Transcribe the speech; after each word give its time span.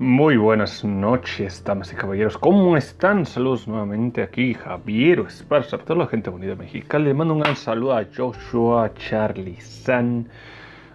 Muy 0.00 0.38
buenas 0.38 0.82
noches, 0.82 1.62
damas 1.62 1.92
y 1.92 1.94
caballeros. 1.94 2.38
¿Cómo 2.38 2.74
están? 2.74 3.26
Saludos 3.26 3.68
nuevamente 3.68 4.22
aquí, 4.22 4.54
Javier 4.54 5.18
Esparza, 5.28 5.76
toda 5.76 5.98
la 5.98 6.06
gente 6.06 6.30
bonita 6.30 6.54
mexicana. 6.54 7.04
Le 7.04 7.12
mando 7.12 7.34
un 7.34 7.40
gran 7.40 7.54
saludo 7.54 7.98
a 7.98 8.06
Joshua, 8.16 8.94
Charlie 8.94 9.60
San, 9.60 10.26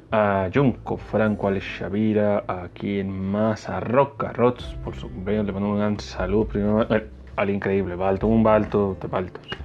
a 0.09 0.49
Junco, 0.51 0.97
Franco, 0.97 1.47
Alex 1.47 1.65
Shavira, 1.79 2.45
a 2.47 2.69
quien 2.73 3.11
más, 3.11 3.69
a 3.69 3.79
Roca 3.79 4.33
Rots 4.33 4.75
por 4.83 4.95
su 4.95 5.07
cumpleaños. 5.07 5.45
Le 5.45 5.51
mando 5.51 5.69
un 5.69 5.77
gran 5.77 5.99
saludo 5.99 6.45
primero 6.45 6.87
al 7.35 7.49
increíble 7.51 7.93
Balto, 7.93 8.25
un 8.25 8.41
Balto 8.41 8.97
de 8.99 9.07
Baltos. 9.07 9.64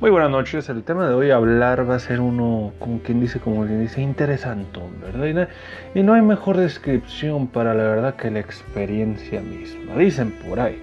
Muy 0.00 0.12
buenas 0.12 0.30
noches. 0.30 0.68
El 0.68 0.84
tema 0.84 1.08
de 1.08 1.14
hoy 1.14 1.32
hablar 1.32 1.90
va 1.90 1.96
a 1.96 1.98
ser 1.98 2.20
uno, 2.20 2.72
como 2.78 3.00
quien 3.00 3.20
dice, 3.20 3.40
como 3.40 3.66
quien 3.66 3.80
dice, 3.80 4.00
interesante, 4.00 4.78
¿verdad? 5.02 5.48
Y 5.92 6.04
no 6.04 6.14
hay 6.14 6.22
mejor 6.22 6.56
descripción 6.56 7.48
para 7.48 7.74
la 7.74 7.82
verdad 7.82 8.14
que 8.14 8.30
la 8.30 8.38
experiencia 8.38 9.40
misma. 9.40 9.96
Dicen 9.96 10.30
por 10.46 10.60
ahí. 10.60 10.80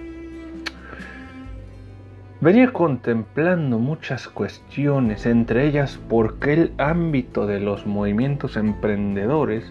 Venía 2.42 2.70
contemplando 2.74 3.78
muchas 3.78 4.28
cuestiones, 4.28 5.24
entre 5.24 5.66
ellas 5.66 5.98
por 6.10 6.38
qué 6.38 6.52
el 6.52 6.72
ámbito 6.76 7.46
de 7.46 7.60
los 7.60 7.86
movimientos 7.86 8.58
emprendedores 8.58 9.64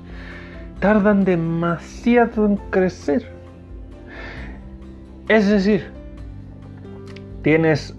tardan 0.79 1.23
demasiado 1.23 2.47
en 2.47 2.57
crecer. 2.71 3.29
Es 5.27 5.47
decir, 5.47 5.85
tienes 7.43 7.93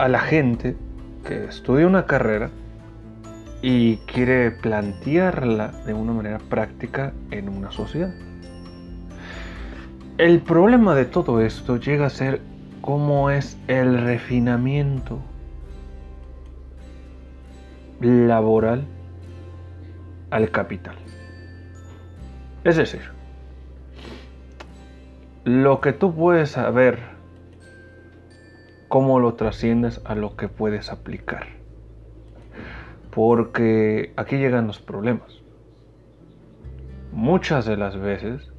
a 0.00 0.08
la 0.08 0.20
gente 0.20 0.78
que 1.28 1.44
estudia 1.44 1.86
una 1.86 2.06
carrera 2.06 2.48
y 3.60 3.98
quiere 3.98 4.50
plantearla 4.50 5.72
de 5.84 5.92
una 5.92 6.14
manera 6.14 6.38
práctica 6.38 7.12
en 7.30 7.50
una 7.50 7.70
sociedad. 7.70 8.10
El 10.16 10.40
problema 10.40 10.94
de 10.94 11.04
todo 11.04 11.42
esto 11.42 11.76
llega 11.76 12.06
a 12.06 12.10
ser 12.10 12.40
cómo 12.80 13.30
es 13.30 13.58
el 13.68 14.00
refinamiento 14.02 15.18
laboral 18.00 18.86
al 20.30 20.50
capital. 20.50 20.96
Es 22.64 22.76
decir, 22.76 23.02
lo 25.44 25.82
que 25.82 25.92
tú 25.92 26.14
puedes 26.14 26.52
saber 26.52 27.09
cómo 28.90 29.20
lo 29.20 29.34
trasciendes 29.34 30.00
a 30.04 30.16
lo 30.16 30.34
que 30.34 30.48
puedes 30.48 30.90
aplicar. 30.90 31.46
Porque 33.12 34.12
aquí 34.16 34.36
llegan 34.36 34.66
los 34.66 34.80
problemas. 34.80 35.42
Muchas 37.12 37.66
de 37.66 37.76
las 37.76 37.96
veces 37.96 38.50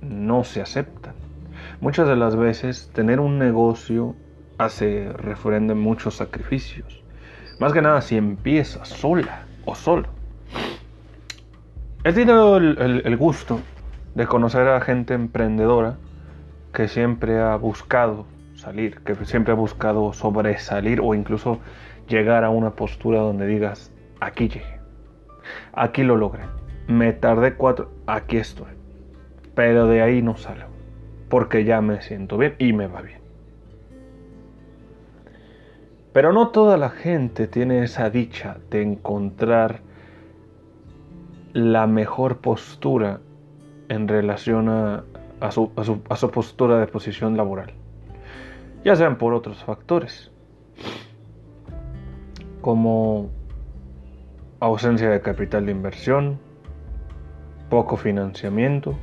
no 0.00 0.44
se 0.44 0.62
aceptan. 0.62 1.14
Muchas 1.80 2.06
de 2.06 2.14
las 2.14 2.36
veces 2.36 2.92
tener 2.94 3.18
un 3.18 3.40
negocio 3.40 4.14
hace 4.56 5.12
referente 5.14 5.74
muchos 5.74 6.14
sacrificios. 6.14 7.02
Más 7.58 7.72
que 7.72 7.82
nada 7.82 8.02
si 8.02 8.16
empiezas 8.16 8.86
sola 8.86 9.46
o 9.64 9.74
solo. 9.74 10.06
He 12.04 12.12
tenido 12.12 12.56
el, 12.56 13.02
el 13.04 13.16
gusto 13.16 13.58
de 14.14 14.28
conocer 14.28 14.68
a 14.68 14.80
gente 14.80 15.14
emprendedora 15.14 15.96
que 16.72 16.86
siempre 16.86 17.40
ha 17.40 17.56
buscado 17.56 18.26
salir, 18.62 19.00
que 19.00 19.14
siempre 19.24 19.52
ha 19.52 19.56
buscado 19.56 20.12
sobresalir 20.12 21.00
o 21.00 21.14
incluso 21.14 21.58
llegar 22.08 22.44
a 22.44 22.50
una 22.50 22.70
postura 22.70 23.20
donde 23.20 23.46
digas, 23.46 23.92
aquí 24.20 24.48
llegué, 24.48 24.80
aquí 25.72 26.04
lo 26.04 26.16
logré, 26.16 26.44
me 26.86 27.12
tardé 27.12 27.54
cuatro, 27.54 27.90
aquí 28.06 28.36
estoy, 28.36 28.72
pero 29.54 29.86
de 29.86 30.00
ahí 30.00 30.22
no 30.22 30.36
salgo, 30.36 30.70
porque 31.28 31.64
ya 31.64 31.80
me 31.80 32.00
siento 32.02 32.38
bien 32.38 32.54
y 32.58 32.72
me 32.72 32.86
va 32.86 33.02
bien. 33.02 33.20
Pero 36.12 36.32
no 36.32 36.48
toda 36.48 36.76
la 36.76 36.90
gente 36.90 37.48
tiene 37.48 37.82
esa 37.82 38.10
dicha 38.10 38.58
de 38.70 38.82
encontrar 38.82 39.80
la 41.52 41.86
mejor 41.86 42.38
postura 42.38 43.20
en 43.88 44.08
relación 44.08 44.68
a, 44.68 45.04
su, 45.50 45.72
a 46.08 46.16
su 46.16 46.30
postura 46.30 46.78
de 46.78 46.86
posición 46.86 47.36
laboral 47.36 47.72
ya 48.84 48.96
sean 48.96 49.16
por 49.16 49.34
otros 49.34 49.62
factores, 49.64 50.30
como 52.60 53.30
ausencia 54.60 55.10
de 55.10 55.20
capital 55.20 55.66
de 55.66 55.72
inversión, 55.72 56.38
poco 57.68 57.96
financiamiento, 57.96 58.94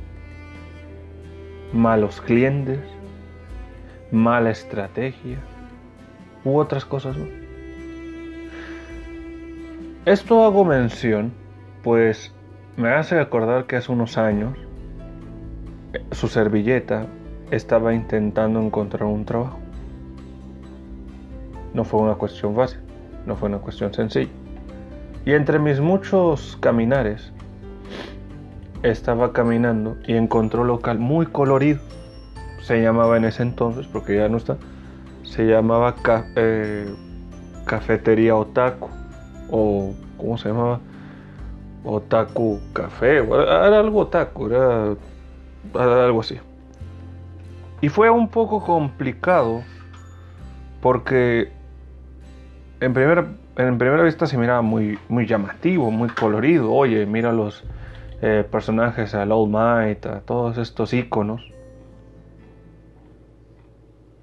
malos 1.72 2.20
clientes, 2.20 2.80
mala 4.10 4.50
estrategia 4.50 5.38
u 6.44 6.56
otras 6.56 6.84
cosas 6.84 7.16
Esto 10.04 10.44
hago 10.44 10.64
mención, 10.64 11.32
pues 11.82 12.34
me 12.76 12.90
hace 12.90 13.20
acordar 13.20 13.66
que 13.66 13.76
hace 13.76 13.92
unos 13.92 14.16
años 14.16 14.56
eh, 15.92 16.02
su 16.12 16.28
servilleta 16.28 17.06
estaba 17.50 17.94
intentando 17.94 18.60
encontrar 18.60 19.04
un 19.04 19.24
trabajo. 19.24 19.59
No 21.74 21.84
fue 21.84 22.00
una 22.00 22.14
cuestión 22.14 22.54
fácil, 22.54 22.80
no 23.26 23.36
fue 23.36 23.48
una 23.48 23.58
cuestión 23.58 23.92
sencilla. 23.94 24.30
Y 25.24 25.32
entre 25.32 25.58
mis 25.58 25.80
muchos 25.80 26.56
caminares, 26.60 27.32
estaba 28.82 29.32
caminando 29.32 29.96
y 30.06 30.14
encontró 30.14 30.64
local 30.64 30.98
muy 30.98 31.26
colorido. 31.26 31.80
Se 32.62 32.80
llamaba 32.82 33.16
en 33.16 33.24
ese 33.24 33.42
entonces, 33.42 33.86
porque 33.86 34.16
ya 34.16 34.28
no 34.28 34.36
está, 34.36 34.56
se 35.22 35.46
llamaba 35.46 35.94
eh, 36.36 36.92
Cafetería 37.66 38.36
Otaku. 38.36 38.88
O, 39.50 39.94
¿cómo 40.16 40.38
se 40.38 40.48
llamaba? 40.48 40.80
Otaku 41.84 42.60
Café. 42.72 43.18
Era 43.18 43.80
algo 43.80 44.00
otaku, 44.00 44.46
era 44.46 44.96
algo 45.74 46.20
así. 46.20 46.38
Y 47.80 47.88
fue 47.88 48.10
un 48.10 48.28
poco 48.28 48.62
complicado 48.62 49.62
porque 50.82 51.50
en 52.80 52.94
primera, 52.94 53.26
en 53.56 53.78
primera 53.78 54.02
vista 54.02 54.26
se 54.26 54.38
miraba 54.38 54.62
muy, 54.62 54.98
muy 55.08 55.26
llamativo, 55.26 55.90
muy 55.90 56.08
colorido. 56.08 56.72
Oye, 56.72 57.04
mira 57.04 57.32
los 57.32 57.64
eh, 58.22 58.44
personajes, 58.50 59.14
al 59.14 59.32
Old 59.32 59.52
Might, 59.52 60.06
a 60.06 60.20
todos 60.20 60.56
estos 60.56 60.94
iconos. 60.94 61.42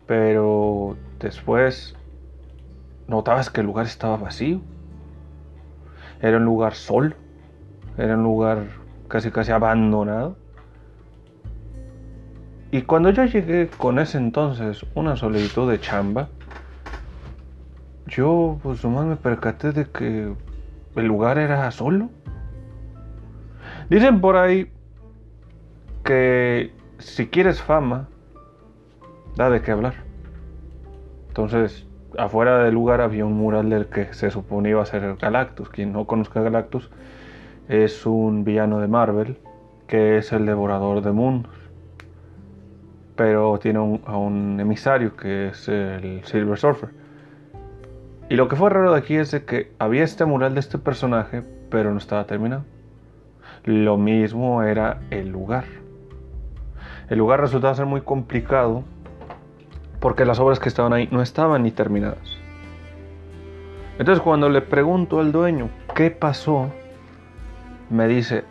Pero 0.07 0.97
después 1.19 1.96
notabas 3.07 3.50
que 3.51 3.62
el 3.62 3.67
lugar 3.67 3.85
estaba 3.85 4.17
vacío. 4.17 4.62
Era 6.19 6.38
un 6.38 6.46
lugar 6.46 6.73
solo. 6.73 7.13
Era 7.97 8.16
un 8.16 8.23
lugar 8.23 8.66
casi 9.07 9.29
casi 9.29 9.51
abandonado. 9.51 10.35
Y 12.72 12.81
cuando 12.81 13.12
yo 13.12 13.23
llegué 13.25 13.69
con 13.78 14.00
ese 14.00 14.17
entonces 14.17 14.85
una 14.94 15.16
solicitud 15.16 15.69
de 15.72 15.79
chamba, 15.79 16.29
yo 18.07 18.59
pues 18.63 18.84
nomás 18.84 19.06
me 19.06 19.16
percaté 19.16 19.72
de 19.72 19.85
que 19.85 20.34
el 20.95 21.06
lugar 21.06 21.38
era 21.38 21.69
solo. 21.72 22.09
Dicen 23.90 24.22
por 24.22 24.38
ahí 24.38 24.72
que 26.03 26.72
si 27.00 27.28
quieres 27.28 27.62
fama, 27.62 28.07
da 29.35 29.50
de 29.50 29.62
qué 29.62 29.72
hablar. 29.72 29.94
Entonces, 31.28 31.85
afuera 32.17 32.63
del 32.63 32.73
lugar 32.73 33.01
había 33.01 33.25
un 33.25 33.34
mural 33.34 33.69
del 33.69 33.88
que 33.88 34.13
se 34.13 34.31
suponía 34.31 34.72
iba 34.72 34.81
a 34.81 34.85
ser 34.85 35.16
Galactus. 35.17 35.69
Quien 35.69 35.91
no 35.91 36.06
conozca 36.06 36.41
Galactus 36.41 36.90
es 37.67 38.05
un 38.05 38.43
villano 38.43 38.79
de 38.79 38.87
Marvel 38.87 39.37
que 39.87 40.17
es 40.17 40.32
el 40.32 40.46
devorador 40.46 41.02
de 41.02 41.11
mundos. 41.11 41.53
Pero 43.16 43.58
tiene 43.59 44.02
a 44.05 44.17
un 44.17 44.59
emisario 44.59 45.16
que 45.16 45.49
es 45.49 45.67
el 45.67 46.22
Silver 46.26 46.58
Surfer 46.58 47.07
y 48.29 48.35
lo 48.35 48.47
que 48.47 48.56
fue 48.56 48.70
raro 48.70 48.91
de 48.91 49.00
aquí 49.00 49.16
es 49.16 49.32
de 49.32 49.46
que 49.46 49.72
había 49.79 50.03
este 50.03 50.26
mural 50.26 50.53
de 50.53 50.59
este 50.59 50.78
personaje, 50.78 51.44
pero 51.70 51.91
no 51.91 51.97
estaba 51.97 52.26
terminado. 52.26 52.66
Lo 53.64 53.97
mismo 53.97 54.64
era 54.64 55.00
el 55.12 55.29
lugar. 55.29 55.66
El 57.09 57.20
lugar 57.20 57.40
resultaba 57.40 57.74
ser 57.74 57.85
muy 57.85 58.02
complicado 58.02 58.84
porque 60.00 60.26
las 60.26 60.40
obras 60.40 60.59
que 60.59 60.70
estaban 60.70 60.94
ahí 60.94 61.08
no 61.12 61.22
estaban 61.22 61.64
ni 61.64 61.72
terminadas. 61.72 62.38
Entonces 63.97 64.22
cuando 64.22 64.50
le 64.50 64.62
pregunto 64.62 65.20
al 65.20 65.32
dueño 65.32 65.70
qué 65.96 66.12
pasó, 66.12 66.70
me 67.90 68.08
dice, 68.08 68.44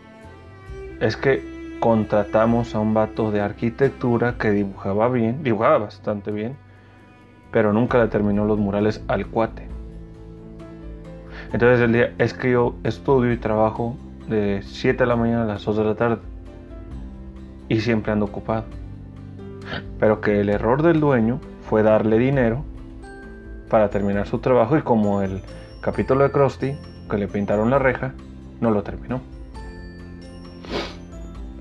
es 1.00 1.16
que 1.16 1.78
contratamos 1.80 2.74
a 2.74 2.80
un 2.80 2.94
vato 2.94 3.30
de 3.30 3.40
arquitectura 3.40 4.36
que 4.38 4.50
dibujaba 4.50 5.08
bien, 5.08 5.42
dibujaba 5.42 5.78
bastante 5.78 6.32
bien, 6.32 6.56
pero 7.56 7.72
nunca 7.72 7.96
le 7.96 8.08
terminó 8.08 8.44
los 8.44 8.58
murales 8.58 9.02
al 9.08 9.28
cuate. 9.28 9.66
Entonces 11.54 11.80
el 11.80 11.90
día 11.90 12.12
es 12.18 12.34
que 12.34 12.50
yo 12.50 12.74
estudio 12.84 13.32
y 13.32 13.38
trabajo 13.38 13.96
de 14.28 14.60
7 14.62 15.04
de 15.04 15.06
la 15.06 15.16
mañana 15.16 15.44
a 15.44 15.46
las 15.46 15.64
2 15.64 15.78
de 15.78 15.84
la 15.84 15.94
tarde. 15.94 16.18
y 17.70 17.80
siempre 17.80 18.12
anda 18.12 18.26
ocupado. 18.26 18.64
Pero 19.98 20.20
que 20.20 20.42
el 20.42 20.50
error 20.50 20.82
del 20.82 21.00
dueño 21.00 21.40
fue 21.62 21.82
darle 21.82 22.18
dinero 22.18 22.62
para 23.70 23.88
terminar 23.88 24.26
su 24.26 24.40
trabajo 24.40 24.76
y 24.76 24.82
como 24.82 25.22
el 25.22 25.40
capítulo 25.80 26.24
de 26.24 26.32
Krusty, 26.32 26.76
que 27.08 27.16
le 27.16 27.26
pintaron 27.26 27.70
la 27.70 27.78
reja, 27.78 28.12
no 28.60 28.70
lo 28.70 28.82
terminó. 28.82 29.22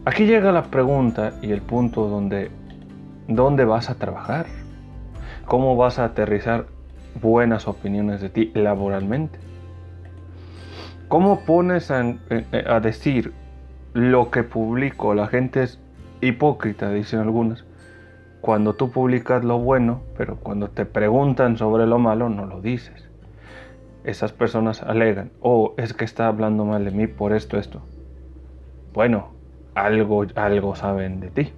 Aquí 0.03 0.25
llega 0.25 0.51
la 0.51 0.63
pregunta 0.63 1.35
y 1.41 1.53
el 1.53 1.61
punto 1.61 2.09
donde 2.09 2.51
¿dónde 3.29 3.63
vas 3.63 3.89
a 3.89 3.95
trabajar? 3.95 4.64
¿Cómo 5.45 5.75
vas 5.75 5.99
a 5.99 6.05
aterrizar 6.05 6.65
buenas 7.21 7.67
opiniones 7.67 8.21
de 8.21 8.29
ti 8.29 8.51
laboralmente? 8.53 9.39
¿Cómo 11.07 11.45
pones 11.45 11.91
a, 11.91 12.03
a 12.67 12.79
decir 12.79 13.33
lo 13.93 14.31
que 14.31 14.43
publico? 14.43 15.13
La 15.13 15.27
gente 15.27 15.63
es 15.63 15.79
hipócrita, 16.21 16.89
dicen 16.89 17.19
algunas 17.19 17.63
cuando 18.45 18.75
tú 18.75 18.91
publicas 18.91 19.43
lo 19.43 19.57
bueno, 19.57 20.03
pero 20.15 20.35
cuando 20.35 20.69
te 20.69 20.85
preguntan 20.85 21.57
sobre 21.57 21.87
lo 21.87 21.97
malo 21.97 22.29
no 22.29 22.45
lo 22.45 22.61
dices. 22.61 23.09
Esas 24.03 24.33
personas 24.33 24.83
alegan, 24.83 25.31
oh, 25.41 25.73
es 25.77 25.95
que 25.95 26.05
está 26.05 26.27
hablando 26.27 26.63
mal 26.63 26.85
de 26.85 26.91
mí 26.91 27.07
por 27.07 27.33
esto, 27.33 27.57
esto. 27.57 27.81
Bueno, 28.93 29.29
algo, 29.73 30.27
algo 30.35 30.75
saben 30.75 31.21
de 31.21 31.31
ti. 31.31 31.53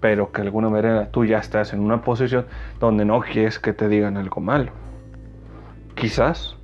Pero 0.00 0.32
que 0.32 0.42
de 0.42 0.48
alguna 0.48 0.68
manera 0.68 1.10
tú 1.10 1.24
ya 1.24 1.38
estás 1.38 1.72
en 1.72 1.80
una 1.80 2.02
posición 2.02 2.46
donde 2.80 3.04
no 3.04 3.20
quieres 3.20 3.58
que 3.58 3.72
te 3.72 3.88
digan 3.88 4.16
algo 4.16 4.40
malo. 4.40 4.72
Quizás. 5.94 6.56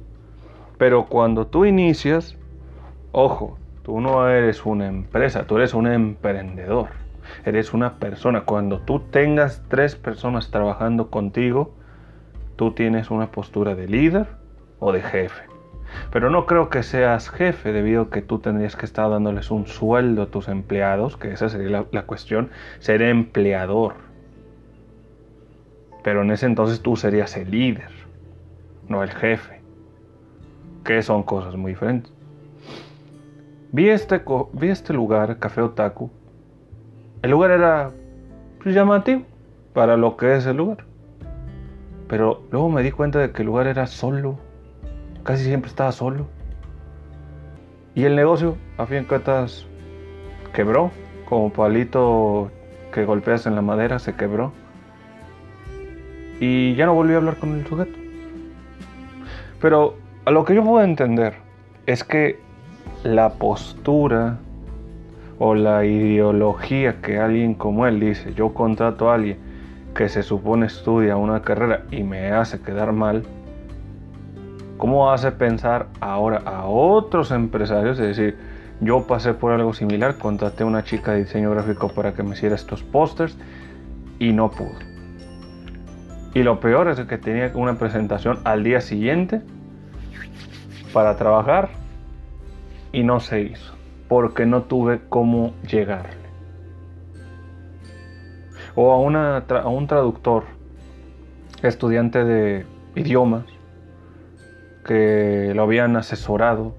Pero 0.78 1.06
cuando 1.06 1.46
tú 1.46 1.64
inicias, 1.64 2.36
ojo, 3.12 3.58
tú 3.82 4.00
no 4.00 4.28
eres 4.28 4.66
una 4.66 4.86
empresa, 4.86 5.46
tú 5.46 5.56
eres 5.56 5.74
un 5.74 5.86
emprendedor 5.86 7.02
eres 7.44 7.72
una 7.72 7.98
persona. 7.98 8.42
Cuando 8.42 8.80
tú 8.80 9.00
tengas 9.00 9.62
tres 9.68 9.96
personas 9.96 10.50
trabajando 10.50 11.10
contigo, 11.10 11.74
tú 12.56 12.72
tienes 12.72 13.10
una 13.10 13.30
postura 13.30 13.74
de 13.74 13.88
líder 13.88 14.26
o 14.78 14.92
de 14.92 15.02
jefe. 15.02 15.51
Pero 16.10 16.30
no 16.30 16.46
creo 16.46 16.68
que 16.68 16.82
seas 16.82 17.30
jefe 17.30 17.72
debido 17.72 18.02
a 18.02 18.10
que 18.10 18.22
tú 18.22 18.38
tendrías 18.38 18.76
que 18.76 18.86
estar 18.86 19.10
dándoles 19.10 19.50
un 19.50 19.66
sueldo 19.66 20.22
a 20.22 20.26
tus 20.26 20.48
empleados, 20.48 21.16
que 21.16 21.32
esa 21.32 21.48
sería 21.48 21.86
la, 21.90 22.02
cuestión, 22.02 22.50
ser 22.78 23.02
empleador. 23.02 23.94
Pero 26.02 26.22
en 26.22 26.30
ese 26.30 26.46
entonces 26.46 26.80
tú 26.80 26.96
serías 26.96 27.36
el 27.36 27.50
líder, 27.50 27.90
no 28.88 29.02
el 29.02 29.10
jefe, 29.10 29.60
que 30.84 31.02
son 31.02 31.22
cosas 31.22 31.56
muy 31.56 31.72
diferentes. 31.72 32.12
Vi 33.70 33.88
este, 33.88 34.22
vi 34.52 34.68
este 34.68 34.92
lugar, 34.92 35.38
Café 35.38 35.62
Otaku, 35.62 36.10
el 37.22 37.30
lugar 37.30 37.52
era 37.52 37.92
pues, 38.62 38.74
llamativo 38.74 39.22
para 39.72 39.96
lo 39.96 40.16
que 40.16 40.36
es 40.36 40.46
el 40.46 40.56
lugar. 40.56 40.84
Pero 42.08 42.42
luego 42.50 42.68
me 42.68 42.82
di 42.82 42.90
cuenta 42.90 43.20
de 43.20 43.30
que 43.30 43.42
el 43.42 43.46
lugar 43.46 43.66
era 43.66 43.86
solo. 43.86 44.38
Casi 45.24 45.44
siempre 45.44 45.68
estaba 45.68 45.92
solo. 45.92 46.26
Y 47.94 48.04
el 48.04 48.16
negocio, 48.16 48.56
a 48.78 48.86
fin 48.86 48.98
de 48.98 49.06
cuentas, 49.06 49.66
quebró. 50.52 50.90
Como 51.28 51.52
palito 51.52 52.50
que 52.92 53.04
golpeas 53.04 53.46
en 53.46 53.54
la 53.54 53.62
madera, 53.62 53.98
se 53.98 54.14
quebró. 54.14 54.52
Y 56.40 56.74
ya 56.74 56.86
no 56.86 56.94
volví 56.94 57.14
a 57.14 57.18
hablar 57.18 57.36
con 57.36 57.58
el 57.58 57.66
sujeto. 57.66 57.96
Pero 59.60 59.94
a 60.24 60.30
lo 60.30 60.44
que 60.44 60.54
yo 60.54 60.64
puedo 60.64 60.84
entender 60.84 61.34
es 61.86 62.02
que 62.02 62.40
la 63.04 63.34
postura 63.34 64.38
o 65.38 65.54
la 65.54 65.84
ideología 65.84 67.00
que 67.00 67.18
alguien 67.18 67.54
como 67.54 67.86
él 67.86 68.00
dice, 68.00 68.34
yo 68.34 68.54
contrato 68.54 69.10
a 69.10 69.14
alguien 69.14 69.38
que 69.94 70.08
se 70.08 70.22
supone 70.22 70.66
estudia 70.66 71.16
una 71.16 71.42
carrera 71.42 71.84
y 71.90 72.02
me 72.02 72.30
hace 72.32 72.60
quedar 72.60 72.92
mal, 72.92 73.24
¿cómo 74.82 75.12
hace 75.12 75.30
pensar 75.30 75.86
ahora 76.00 76.42
a 76.44 76.64
otros 76.66 77.30
empresarios? 77.30 78.00
Es 78.00 78.16
decir, 78.16 78.36
yo 78.80 79.06
pasé 79.06 79.32
por 79.32 79.52
algo 79.52 79.72
similar, 79.74 80.18
contraté 80.18 80.64
a 80.64 80.66
una 80.66 80.82
chica 80.82 81.12
de 81.12 81.20
diseño 81.20 81.52
gráfico 81.52 81.86
para 81.94 82.14
que 82.14 82.24
me 82.24 82.30
hiciera 82.30 82.56
estos 82.56 82.82
pósters 82.82 83.38
y 84.18 84.32
no 84.32 84.50
pudo. 84.50 84.74
Y 86.34 86.42
lo 86.42 86.58
peor 86.58 86.88
es 86.88 86.98
que 86.98 87.16
tenía 87.16 87.52
una 87.54 87.78
presentación 87.78 88.40
al 88.42 88.64
día 88.64 88.80
siguiente 88.80 89.42
para 90.92 91.16
trabajar 91.16 91.68
y 92.90 93.04
no 93.04 93.20
se 93.20 93.40
hizo 93.40 93.74
porque 94.08 94.46
no 94.46 94.62
tuve 94.62 95.02
cómo 95.08 95.54
llegarle. 95.64 96.26
O 98.74 98.90
a, 98.90 98.98
una, 98.98 99.36
a 99.36 99.68
un 99.68 99.86
traductor, 99.86 100.42
estudiante 101.62 102.24
de 102.24 102.66
idiomas, 102.96 103.44
que 104.84 105.52
lo 105.54 105.62
habían 105.62 105.96
asesorado 105.96 106.74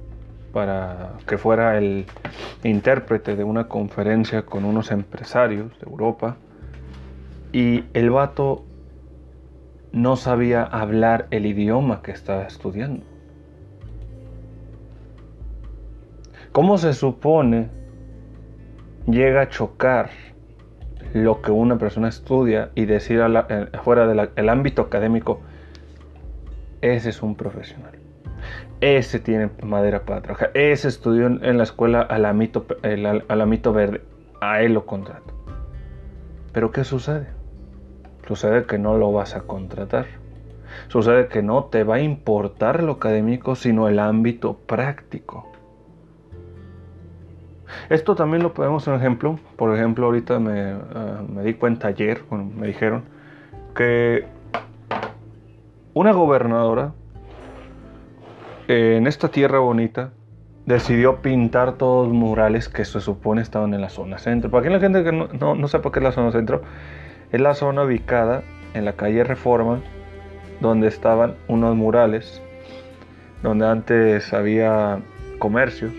para 0.51 1.13
que 1.27 1.37
fuera 1.37 1.77
el 1.77 2.05
intérprete 2.63 3.35
de 3.35 3.43
una 3.43 3.67
conferencia 3.67 4.43
con 4.43 4.65
unos 4.65 4.91
empresarios 4.91 5.71
de 5.79 5.89
Europa 5.89 6.37
y 7.51 7.85
el 7.93 8.09
vato 8.09 8.63
no 9.91 10.15
sabía 10.15 10.63
hablar 10.63 11.27
el 11.31 11.45
idioma 11.45 12.01
que 12.01 12.11
estaba 12.11 12.43
estudiando. 12.43 13.03
¿Cómo 16.51 16.77
se 16.77 16.93
supone 16.93 17.69
llega 19.07 19.41
a 19.41 19.49
chocar 19.49 20.09
lo 21.13 21.41
que 21.41 21.51
una 21.51 21.77
persona 21.77 22.09
estudia 22.09 22.71
y 22.75 22.85
decir 22.85 23.21
eh, 23.49 23.67
fuera 23.83 24.07
del 24.07 24.49
ámbito 24.49 24.83
académico, 24.83 25.41
ese 26.83 27.09
es 27.09 27.23
un 27.23 27.35
profesional? 27.35 27.97
Ese 28.81 29.19
tiene 29.19 29.49
madera 29.63 30.03
para 30.03 30.21
trabajar. 30.21 30.51
Ese 30.53 30.89
estudió 30.89 31.27
en, 31.27 31.57
la 31.57 31.63
escuela 31.63 32.01
alamito, 32.01 32.65
el, 32.81 33.23
alamito 33.29 33.71
verde. 33.71 34.01
A 34.41 34.61
él 34.61 34.73
lo 34.73 34.85
contrato. 34.85 35.33
Pero 36.51 36.71
¿qué 36.71 36.83
sucede? 36.83 37.27
Sucede 38.27 38.65
que 38.65 38.77
no 38.77 38.97
lo 38.97 39.13
vas 39.13 39.35
a 39.35 39.43
contratar. 39.43 40.05
Sucede 40.89 41.29
que 41.29 41.41
no 41.41 41.65
te 41.65 41.85
va 41.85 41.95
a 41.95 42.01
importar 42.01 42.83
lo 42.83 42.93
académico, 42.93 43.55
sino 43.55 43.87
el 43.87 43.99
ámbito 43.99 44.57
práctico. 44.57 45.49
Esto 47.89 48.15
también 48.15 48.43
lo 48.43 48.53
podemos 48.53 48.85
un 48.87 48.95
ejemplo. 48.95 49.39
Por 49.55 49.73
ejemplo, 49.73 50.07
ahorita 50.07 50.39
me, 50.39 50.71
ah, 50.71 51.23
me 51.25 51.43
di 51.43 51.53
cuenta 51.53 51.87
ayer, 51.87 52.21
bueno, 52.29 52.51
me 52.53 52.67
dijeron 52.67 53.03
que 53.73 54.27
una 55.93 56.11
gobernadora 56.11 56.93
en 58.67 59.07
esta 59.07 59.29
tierra 59.29 59.59
bonita 59.59 60.11
decidió 60.65 61.21
pintar 61.21 61.73
todos 61.73 62.07
los 62.07 62.15
murales 62.15 62.69
que 62.69 62.85
se 62.85 63.01
supone 63.01 63.41
estaban 63.41 63.73
en 63.73 63.81
la 63.81 63.89
zona 63.89 64.17
centro. 64.17 64.49
Para 64.49 64.61
quien 64.61 64.73
la 64.73 64.79
gente 64.79 65.03
que 65.03 65.11
no, 65.11 65.27
no, 65.27 65.55
no 65.55 65.67
sepa 65.67 65.91
qué 65.91 65.99
es 65.99 66.03
la 66.03 66.11
zona 66.11 66.31
centro, 66.31 66.61
es 67.31 67.41
la 67.41 67.53
zona 67.53 67.83
ubicada 67.83 68.43
en 68.73 68.85
la 68.85 68.93
calle 68.93 69.23
Reforma, 69.23 69.81
donde 70.61 70.87
estaban 70.87 71.35
unos 71.47 71.75
murales, 71.75 72.41
donde 73.41 73.67
antes 73.67 74.33
había 74.33 74.99
comercios 75.39 75.91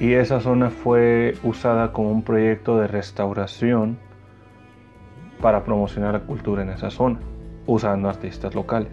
y 0.00 0.12
esa 0.14 0.40
zona 0.40 0.70
fue 0.70 1.34
usada 1.42 1.92
como 1.92 2.10
un 2.10 2.22
proyecto 2.22 2.78
de 2.78 2.88
restauración 2.88 3.98
para 5.40 5.64
promocionar 5.64 6.14
la 6.14 6.20
cultura 6.20 6.62
en 6.62 6.70
esa 6.70 6.90
zona, 6.90 7.20
usando 7.66 8.08
artistas 8.08 8.54
locales. 8.54 8.92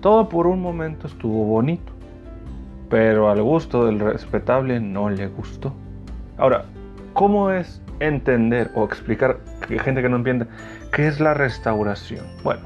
Todo 0.00 0.28
por 0.28 0.46
un 0.46 0.60
momento 0.60 1.06
estuvo 1.06 1.44
bonito, 1.44 1.92
pero 2.88 3.30
al 3.30 3.42
gusto 3.42 3.86
del 3.86 3.98
respetable 3.98 4.80
no 4.80 5.10
le 5.10 5.26
gustó. 5.26 5.72
Ahora, 6.36 6.64
¿cómo 7.14 7.50
es 7.50 7.82
entender 8.00 8.70
o 8.74 8.84
explicar 8.84 9.38
a 9.62 9.82
gente 9.82 10.02
que 10.02 10.08
no 10.08 10.16
entienda 10.16 10.46
qué 10.92 11.08
es 11.08 11.18
la 11.18 11.34
restauración? 11.34 12.24
Bueno, 12.44 12.62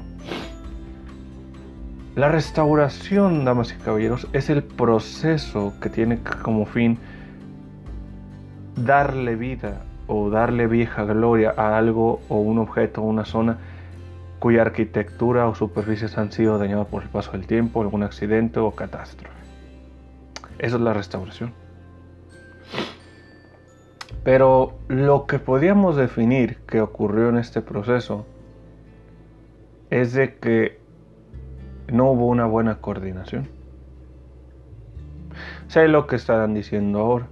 la 2.15 2.29
restauración, 2.29 3.43
damas 3.43 3.73
y 3.73 3.83
caballeros, 3.83 4.27
es 4.33 4.51
el 4.51 4.63
proceso 4.63 5.73
que 5.81 5.89
tiene 5.89 6.19
como 6.43 6.67
fin 6.67 6.99
darle 8.75 9.35
vida 9.35 9.81
o 10.07 10.29
darle 10.29 10.67
vieja 10.67 11.03
gloria 11.05 11.53
a 11.55 11.77
algo 11.77 12.21
o 12.29 12.37
un 12.37 12.59
objeto 12.59 13.01
o 13.01 13.05
una 13.05 13.25
zona 13.25 13.57
cuya 14.39 14.61
arquitectura 14.61 15.47
o 15.47 15.55
superficies 15.55 16.17
han 16.17 16.31
sido 16.31 16.57
dañadas 16.57 16.87
por 16.87 17.03
el 17.03 17.09
paso 17.09 17.31
del 17.31 17.47
tiempo, 17.47 17.81
algún 17.81 18.03
accidente 18.03 18.59
o 18.59 18.71
catástrofe. 18.71 19.35
Eso 20.59 20.75
es 20.75 20.81
la 20.81 20.93
restauración. 20.93 21.53
Pero 24.23 24.73
lo 24.87 25.25
que 25.25 25.39
podríamos 25.39 25.95
definir 25.95 26.57
que 26.67 26.81
ocurrió 26.81 27.29
en 27.29 27.37
este 27.37 27.61
proceso 27.61 28.25
es 29.89 30.13
de 30.13 30.35
que 30.35 30.79
no 31.91 32.11
hubo 32.11 32.27
una 32.27 32.45
buena 32.45 32.81
coordinación. 32.81 33.47
Sé 35.67 35.87
lo 35.87 36.07
que 36.07 36.15
estarán 36.15 36.53
diciendo 36.53 36.99
ahora. 36.99 37.27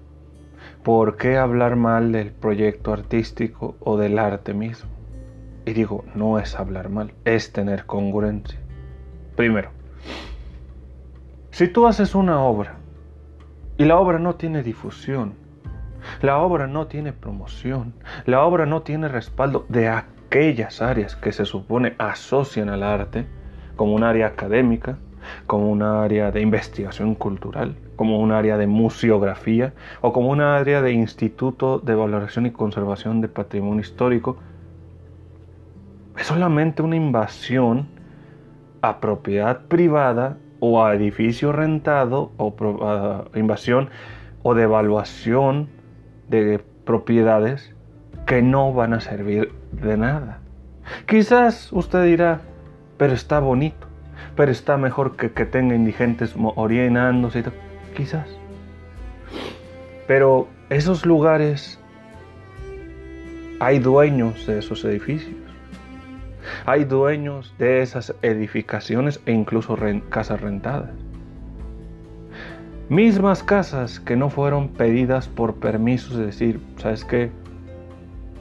¿Por 0.84 1.18
qué 1.18 1.38
hablar 1.38 1.76
mal 1.76 2.12
del 2.12 2.32
proyecto 2.32 2.94
artístico 2.94 3.76
o 3.80 3.98
del 3.98 4.18
arte 4.18 4.54
mismo? 4.54 4.90
Y 5.66 5.74
digo, 5.74 6.04
no 6.16 6.40
es 6.40 6.56
hablar 6.56 6.90
mal, 6.90 7.14
es 7.24 7.54
tener 7.54 7.86
congruencia. 7.86 8.60
Primero, 9.36 9.70
si 11.52 11.68
tú 11.68 11.86
haces 11.86 12.16
una 12.16 12.42
obra 12.42 12.78
y 13.78 13.86
la 13.86 13.98
obra 13.98 14.18
no 14.18 14.36
tiene 14.36 14.64
difusión, 14.64 15.36
la 16.22 16.40
obra 16.40 16.66
no 16.66 16.88
tiene 16.88 17.14
promoción, 17.14 17.94
la 18.26 18.44
obra 18.44 18.66
no 18.66 18.82
tiene 18.82 19.08
respaldo 19.08 19.66
de 19.70 19.88
aquellas 19.88 20.82
áreas 20.82 21.16
que 21.16 21.32
se 21.32 21.46
supone 21.46 21.94
asocian 22.00 22.70
al 22.70 22.82
arte, 22.82 23.28
como 23.76 23.94
un 23.94 24.04
área 24.04 24.28
académica, 24.28 24.98
como 25.48 25.70
un 25.70 25.82
área 25.82 26.32
de 26.32 26.42
investigación 26.42 27.16
cultural, 27.16 27.76
como 27.96 28.20
un 28.20 28.32
área 28.32 28.58
de 28.58 28.68
museografía 28.68 29.74
o 30.02 30.14
como 30.14 30.30
un 30.30 30.42
área 30.42 30.82
de 30.82 30.92
instituto 30.92 31.80
de 31.80 31.96
valoración 31.96 32.46
y 32.46 32.52
conservación 32.52 33.22
de 33.22 33.28
patrimonio 33.28 33.82
histórico, 33.82 34.38
es 36.18 36.28
solamente 36.28 36.82
una 36.82 36.96
invasión 36.96 37.88
a 38.82 39.00
propiedad 39.00 39.66
privada 39.68 40.38
o 40.60 40.84
a 40.84 40.94
edificio 40.96 41.52
rentado 41.52 42.32
o 42.38 42.54
invasión 43.36 43.90
o 44.44 44.54
devaluación 44.54 45.70
de 46.30 46.64
propiedades 46.86 47.76
que 48.26 48.42
no 48.42 48.74
van 48.74 48.94
a 48.94 49.02
servir 49.02 49.52
de 49.72 49.98
nada. 49.98 50.40
Quizás 51.06 51.72
usted 51.72 52.06
dirá, 52.06 52.42
pero 52.98 53.14
está 53.14 53.40
bonito, 53.40 53.88
pero 54.36 54.52
está 54.52 54.78
mejor 54.78 55.16
que 55.16 55.32
que 55.32 55.46
tenga 55.46 55.76
indigentes 55.76 56.36
orinándose 56.56 57.40
y 57.40 57.44
Quizás. 57.96 58.28
Pero 60.08 60.48
esos 60.70 61.06
lugares 61.06 61.80
hay 63.60 63.80
dueños 63.80 64.48
de 64.48 64.60
esos 64.60 64.84
edificios. 64.86 65.36
Hay 66.66 66.86
dueños 66.86 67.54
de 67.60 67.82
esas 67.82 68.16
edificaciones 68.22 69.22
e 69.26 69.32
incluso 69.32 69.78
casas 70.10 70.42
rentadas. 70.42 70.90
Mismas 72.90 73.44
casas 73.44 74.00
que 74.00 74.16
no 74.16 74.30
fueron 74.30 74.70
pedidas 74.70 75.28
por 75.28 75.56
permisos 75.56 76.18
de 76.18 76.26
decir, 76.26 76.60
¿sabes 76.78 77.06
qué? 77.06 77.32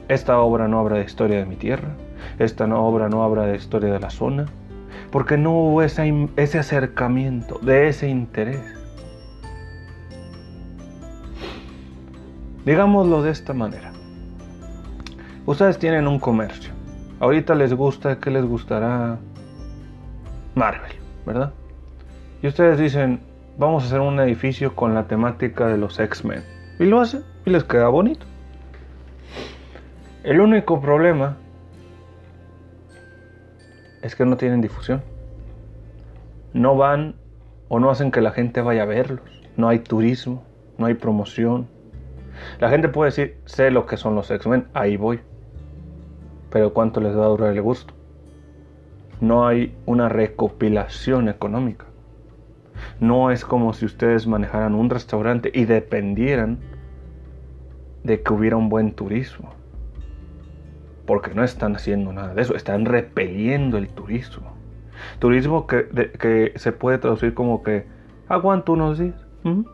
Esta 0.07 0.39
obra 0.39 0.67
no 0.67 0.79
habla 0.79 0.97
de 0.97 1.05
historia 1.05 1.37
de 1.37 1.45
mi 1.45 1.55
tierra, 1.55 1.89
esta 2.37 2.65
obra 2.65 3.07
no 3.07 3.23
habla 3.23 3.45
de 3.45 3.55
historia 3.55 3.93
de 3.93 3.99
la 3.99 4.09
zona, 4.09 4.47
porque 5.11 5.37
no 5.37 5.51
hubo 5.51 5.81
ese, 5.81 6.29
ese 6.35 6.59
acercamiento, 6.59 7.59
de 7.61 7.87
ese 7.89 8.07
interés. 8.07 8.61
Digámoslo 12.65 13.21
de 13.21 13.31
esta 13.31 13.53
manera. 13.53 13.91
Ustedes 15.45 15.79
tienen 15.79 16.07
un 16.07 16.19
comercio 16.19 16.71
Ahorita 17.21 17.53
les 17.53 17.71
gusta, 17.71 18.17
¿qué 18.19 18.31
les 18.31 18.43
gustará? 18.43 19.19
Marvel, 20.55 20.91
¿verdad? 21.23 21.53
Y 22.41 22.47
ustedes 22.47 22.79
dicen, 22.79 23.21
vamos 23.59 23.83
a 23.83 23.85
hacer 23.85 23.99
un 23.99 24.19
edificio 24.19 24.75
con 24.75 24.95
la 24.95 25.03
temática 25.03 25.67
de 25.67 25.77
los 25.77 25.99
X-Men. 25.99 26.43
Y 26.79 26.85
lo 26.85 26.99
hacen 26.99 27.23
y 27.45 27.51
les 27.51 27.63
queda 27.63 27.89
bonito. 27.89 28.25
El 30.23 30.41
único 30.41 30.81
problema 30.81 31.37
es 34.01 34.15
que 34.15 34.25
no 34.25 34.37
tienen 34.37 34.61
difusión. 34.61 35.01
No 36.53 36.75
van 36.75 37.15
o 37.69 37.79
no 37.79 37.89
hacen 37.89 38.11
que 38.11 38.21
la 38.21 38.31
gente 38.31 38.61
vaya 38.61 38.83
a 38.83 38.85
verlos. 38.85 39.21
No 39.57 39.69
hay 39.69 39.79
turismo, 39.79 40.43
no 40.77 40.85
hay 40.85 40.95
promoción. 40.95 41.67
La 42.59 42.69
gente 42.69 42.89
puede 42.89 43.09
decir, 43.09 43.37
sé 43.45 43.71
lo 43.71 43.85
que 43.85 43.97
son 43.97 44.15
los 44.15 44.31
X-Men, 44.31 44.67
ahí 44.73 44.97
voy 44.97 45.21
pero 46.51 46.73
¿cuánto 46.73 46.99
les 46.99 47.17
va 47.17 47.25
a 47.25 47.29
durar 47.29 47.53
el 47.53 47.61
gusto? 47.61 47.93
No 49.19 49.47
hay 49.47 49.75
una 49.85 50.09
recopilación 50.09 51.29
económica. 51.29 51.85
No 52.99 53.31
es 53.31 53.45
como 53.45 53.73
si 53.73 53.85
ustedes 53.85 54.27
manejaran 54.27 54.75
un 54.75 54.89
restaurante 54.89 55.51
y 55.53 55.65
dependieran 55.65 56.59
de 58.03 58.21
que 58.21 58.33
hubiera 58.33 58.57
un 58.57 58.69
buen 58.69 58.91
turismo. 58.91 59.53
Porque 61.05 61.33
no 61.33 61.43
están 61.43 61.75
haciendo 61.75 62.13
nada 62.13 62.33
de 62.33 62.41
eso, 62.41 62.55
están 62.55 62.85
repeliendo 62.85 63.77
el 63.77 63.89
turismo. 63.89 64.53
Turismo 65.19 65.67
que, 65.67 66.53
se 66.55 66.71
puede 66.71 66.97
traducir 66.97 67.33
como 67.33 67.63
que 67.63 67.85
aguanto 68.27 68.73
unos 68.73 68.99
días, 68.99 69.15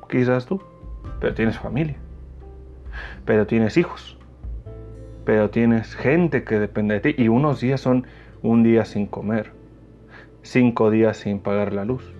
quizás 0.10 0.46
tú, 0.46 0.62
pero 1.20 1.34
tienes 1.34 1.58
familia, 1.58 1.98
pero 3.26 3.46
tienes 3.46 3.78
hijos, 3.78 4.18
pero 5.26 5.50
tienes 5.50 5.96
gente 5.96 6.44
que 6.44 6.60
depende 6.60 7.00
de 7.00 7.14
ti 7.14 7.22
y 7.22 7.28
unos 7.28 7.60
días 7.60 7.82
son 7.82 8.08
un 8.42 8.64
día 8.64 8.86
sin 8.86 9.08
comer, 9.08 9.52
cinco 10.42 10.90
días 10.90 11.18
sin 11.18 11.40
pagar 11.40 11.74
la 11.74 11.86
luz, 11.86 12.14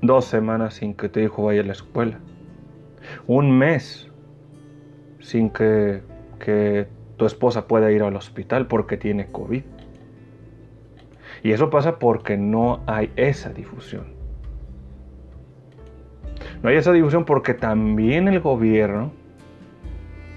dos 0.00 0.24
semanas 0.24 0.74
sin 0.74 0.94
que 0.94 1.08
tu 1.08 1.20
hijo 1.20 1.44
vaya 1.44 1.62
a 1.62 1.64
la 1.64 1.72
escuela, 1.72 2.18
un 3.26 3.56
mes 3.56 4.08
sin 5.20 5.50
que, 5.50 6.02
que 6.38 6.86
tu 7.18 7.26
esposa 7.26 7.66
pueda 7.66 7.90
ir 7.90 8.02
al 8.02 8.16
hospital 8.16 8.66
porque 8.66 8.96
tiene 8.96 9.26
COVID. 9.26 9.62
Y 11.42 11.52
eso 11.52 11.68
pasa 11.68 11.98
porque 11.98 12.36
no 12.36 12.80
hay 12.86 13.12
esa 13.16 13.50
difusión. 13.50 14.06
No 16.62 16.70
hay 16.70 16.76
esa 16.76 16.92
difusión 16.92 17.24
porque 17.24 17.54
también 17.54 18.28
el 18.28 18.40
gobierno 18.40 19.12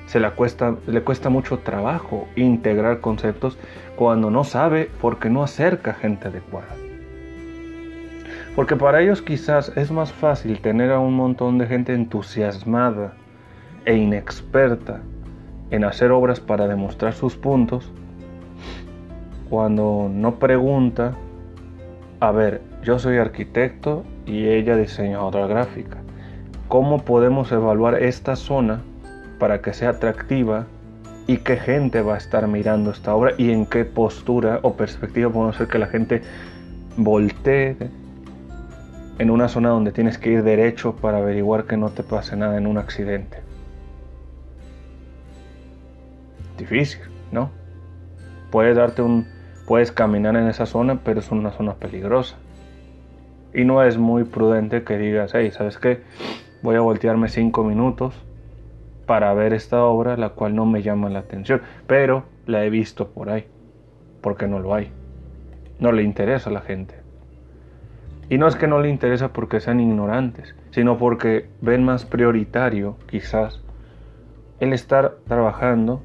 se 0.06 0.20
le 0.20 0.30
cuesta, 0.32 0.76
le 0.88 1.02
cuesta 1.04 1.30
mucho 1.30 1.60
trabajo 1.60 2.28
integrar 2.36 3.00
conceptos 3.00 3.58
cuando 3.96 4.30
no 4.30 4.44
sabe 4.44 4.90
porque 5.00 5.30
no 5.30 5.44
acerca 5.44 5.94
gente 5.94 6.28
adecuada. 6.28 6.76
Porque 8.56 8.76
para 8.76 9.02
ellos 9.02 9.22
quizás 9.22 9.72
es 9.78 9.92
más 9.92 10.12
fácil 10.12 10.60
tener 10.60 10.92
a 10.92 11.00
un 11.00 11.14
montón 11.14 11.58
de 11.58 11.68
gente 11.68 11.94
entusiasmada 11.94 13.14
e 13.86 13.96
inexperta 13.96 15.02
en 15.72 15.86
hacer 15.86 16.12
obras 16.12 16.40
para 16.40 16.68
demostrar 16.68 17.14
sus 17.14 17.36
puntos 17.36 17.92
cuando 19.50 20.10
no 20.10 20.36
pregunta, 20.36 21.14
a 22.22 22.32
ver, 22.32 22.62
yo 22.84 23.00
soy 23.00 23.18
arquitecto 23.18 24.06
y 24.26 24.48
ella 24.48 24.78
diseñadora 24.78 25.46
gráfica. 25.48 25.98
¿Cómo 26.70 27.00
podemos 27.00 27.52
evaluar 27.52 28.02
esta 28.02 28.38
zona 28.38 28.82
para 29.40 29.62
que 29.62 29.74
sea 29.74 29.90
atractiva 29.90 30.68
y 31.28 31.38
qué 31.38 31.58
gente 31.58 32.02
va 32.02 32.14
a 32.14 32.18
estar 32.18 32.48
mirando 32.48 32.92
esta 32.92 33.14
obra 33.14 33.34
y 33.38 33.52
en 33.52 33.66
qué 33.66 33.84
postura 33.84 34.60
o 34.62 34.76
perspectiva 34.76 35.30
podemos 35.30 35.56
hacer 35.56 35.68
que 35.68 35.80
la 35.80 35.88
gente 35.88 36.22
voltee 36.96 37.76
en 39.20 39.30
una 39.30 39.50
zona 39.50 39.70
donde 39.70 39.92
tienes 39.92 40.18
que 40.18 40.32
ir 40.32 40.44
derecho 40.44 40.96
para 40.96 41.18
averiguar 41.18 41.66
que 41.66 41.76
no 41.76 41.90
te 41.90 42.04
pase 42.04 42.38
nada 42.38 42.58
en 42.58 42.68
un 42.68 42.78
accidente. 42.78 43.51
Difícil, 46.62 47.02
¿no? 47.32 47.50
Puedes 48.52 48.76
darte 48.76 49.02
un 49.02 49.26
puedes 49.66 49.92
caminar 49.92 50.36
en 50.36 50.48
esa 50.48 50.68
zona, 50.68 51.00
pero 51.04 51.22
es 51.22 51.32
una 51.32 51.52
zona 51.52 51.74
peligrosa. 51.74 52.36
Y 53.52 53.66
no 53.66 53.82
es 53.84 53.98
muy 53.98 54.26
prudente 54.26 54.84
que 54.84 54.98
digas, 55.00 55.32
hey, 55.34 55.50
¿sabes 55.52 55.80
qué? 55.80 56.02
Voy 56.62 56.76
a 56.76 56.82
voltearme 56.82 57.30
cinco 57.30 57.64
minutos 57.64 58.14
para 59.08 59.34
ver 59.34 59.54
esta 59.54 59.84
obra, 59.84 60.18
la 60.18 60.30
cual 60.30 60.54
no 60.54 60.68
me 60.68 60.84
llama 60.84 61.10
la 61.10 61.20
atención, 61.20 61.62
pero 61.88 62.26
la 62.46 62.64
he 62.64 62.70
visto 62.70 63.08
por 63.08 63.30
ahí, 63.30 63.48
porque 64.22 64.48
no 64.48 64.60
lo 64.60 64.76
hay. 64.76 64.92
No 65.80 65.92
le 65.92 66.04
interesa 66.04 66.52
a 66.52 66.54
la 66.54 66.62
gente. 66.62 66.96
Y 68.30 68.38
no 68.38 68.48
es 68.48 68.56
que 68.56 68.68
no 68.68 68.80
le 68.80 68.90
interesa 68.90 69.34
porque 69.34 69.62
sean 69.62 69.80
ignorantes, 69.80 70.54
sino 70.70 71.00
porque 71.00 71.50
ven 71.62 71.84
más 71.84 72.06
prioritario, 72.06 72.98
quizás, 73.08 73.62
el 74.60 74.74
estar 74.74 75.16
trabajando, 75.28 76.04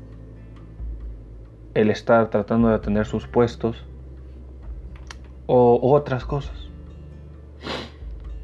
el 1.76 1.90
estar 1.90 2.30
tratando 2.30 2.68
de 2.68 2.74
atender 2.74 3.04
sus 3.04 3.26
puestos 3.26 3.84
o 5.46 5.78
otras 5.92 6.24
cosas. 6.24 6.66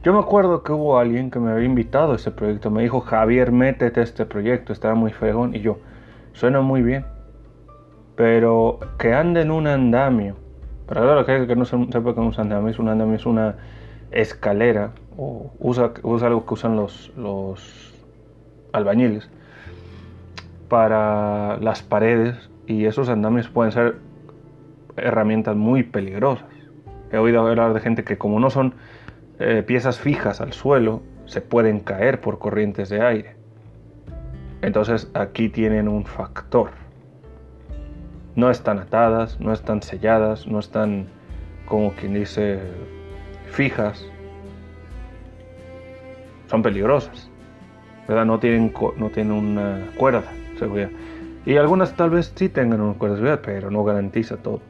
Yo 0.02 0.12
me 0.12 0.18
acuerdo 0.18 0.62
que 0.62 0.72
hubo 0.72 0.98
alguien 0.98 1.30
que 1.30 1.38
me 1.38 1.50
había 1.50 1.64
invitado 1.64 2.12
a 2.12 2.16
ese 2.16 2.30
proyecto. 2.30 2.70
Me 2.70 2.82
dijo, 2.82 3.00
Javier, 3.00 3.52
métete 3.52 4.02
este 4.02 4.26
proyecto, 4.26 4.72
estaba 4.72 4.94
muy 4.94 5.12
fregón. 5.12 5.54
Y 5.54 5.60
yo, 5.60 5.78
suena 6.32 6.60
muy 6.60 6.82
bien. 6.82 7.06
Pero 8.16 8.80
que 8.98 9.14
ande 9.14 9.42
en 9.42 9.50
un 9.50 9.66
andamio. 9.66 10.36
Para 10.86 11.00
claro, 11.00 11.24
que, 11.24 11.46
que 11.46 11.56
no 11.56 11.64
sepa 11.64 11.88
que 12.02 12.10
es 12.10 12.16
un 12.16 12.34
andamio, 12.36 12.68
es 12.68 12.78
un 12.78 12.88
andamio, 12.88 13.14
es 13.14 13.26
una 13.26 13.54
escalera. 14.10 14.90
O 15.16 15.52
usa, 15.58 15.92
usa 16.02 16.26
algo 16.26 16.44
que 16.44 16.54
usan 16.54 16.76
los, 16.76 17.12
los 17.16 17.94
albañiles 18.72 19.30
para 20.68 21.58
las 21.58 21.82
paredes. 21.82 22.51
Y 22.66 22.86
esos 22.86 23.08
andamios 23.08 23.48
pueden 23.48 23.72
ser 23.72 23.96
herramientas 24.96 25.56
muy 25.56 25.82
peligrosas. 25.82 26.46
He 27.10 27.18
oído 27.18 27.46
hablar 27.46 27.74
de 27.74 27.80
gente 27.80 28.04
que 28.04 28.18
como 28.18 28.40
no 28.40 28.50
son 28.50 28.74
eh, 29.38 29.62
piezas 29.66 29.98
fijas 29.98 30.40
al 30.40 30.52
suelo 30.52 31.02
se 31.26 31.40
pueden 31.40 31.80
caer 31.80 32.20
por 32.20 32.38
corrientes 32.38 32.88
de 32.88 33.02
aire. 33.02 33.36
Entonces 34.60 35.10
aquí 35.14 35.48
tienen 35.48 35.88
un 35.88 36.04
factor. 36.04 36.70
No 38.34 38.50
están 38.50 38.78
atadas, 38.78 39.40
no 39.40 39.52
están 39.52 39.82
selladas, 39.82 40.46
no 40.46 40.58
están, 40.58 41.06
como 41.66 41.92
quien 41.92 42.14
dice, 42.14 42.60
fijas. 43.50 44.06
Son 46.46 46.62
peligrosas. 46.62 47.32
¿verdad? 48.08 48.24
No 48.24 48.38
tienen, 48.38 48.72
no 48.96 49.10
tienen 49.10 49.32
una 49.32 49.86
cuerda 49.96 50.22
seguridad. 50.58 50.90
Y 51.44 51.56
algunas 51.56 51.94
tal 51.96 52.10
vez 52.10 52.32
sí 52.34 52.48
tengan 52.48 52.80
una 52.80 52.94
seguridad, 52.94 53.40
pero 53.42 53.70
no 53.70 53.84
garantiza 53.84 54.36
todo. 54.36 54.60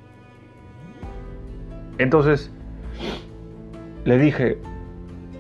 Entonces, 1.99 2.51
le 4.05 4.19
dije, 4.19 4.59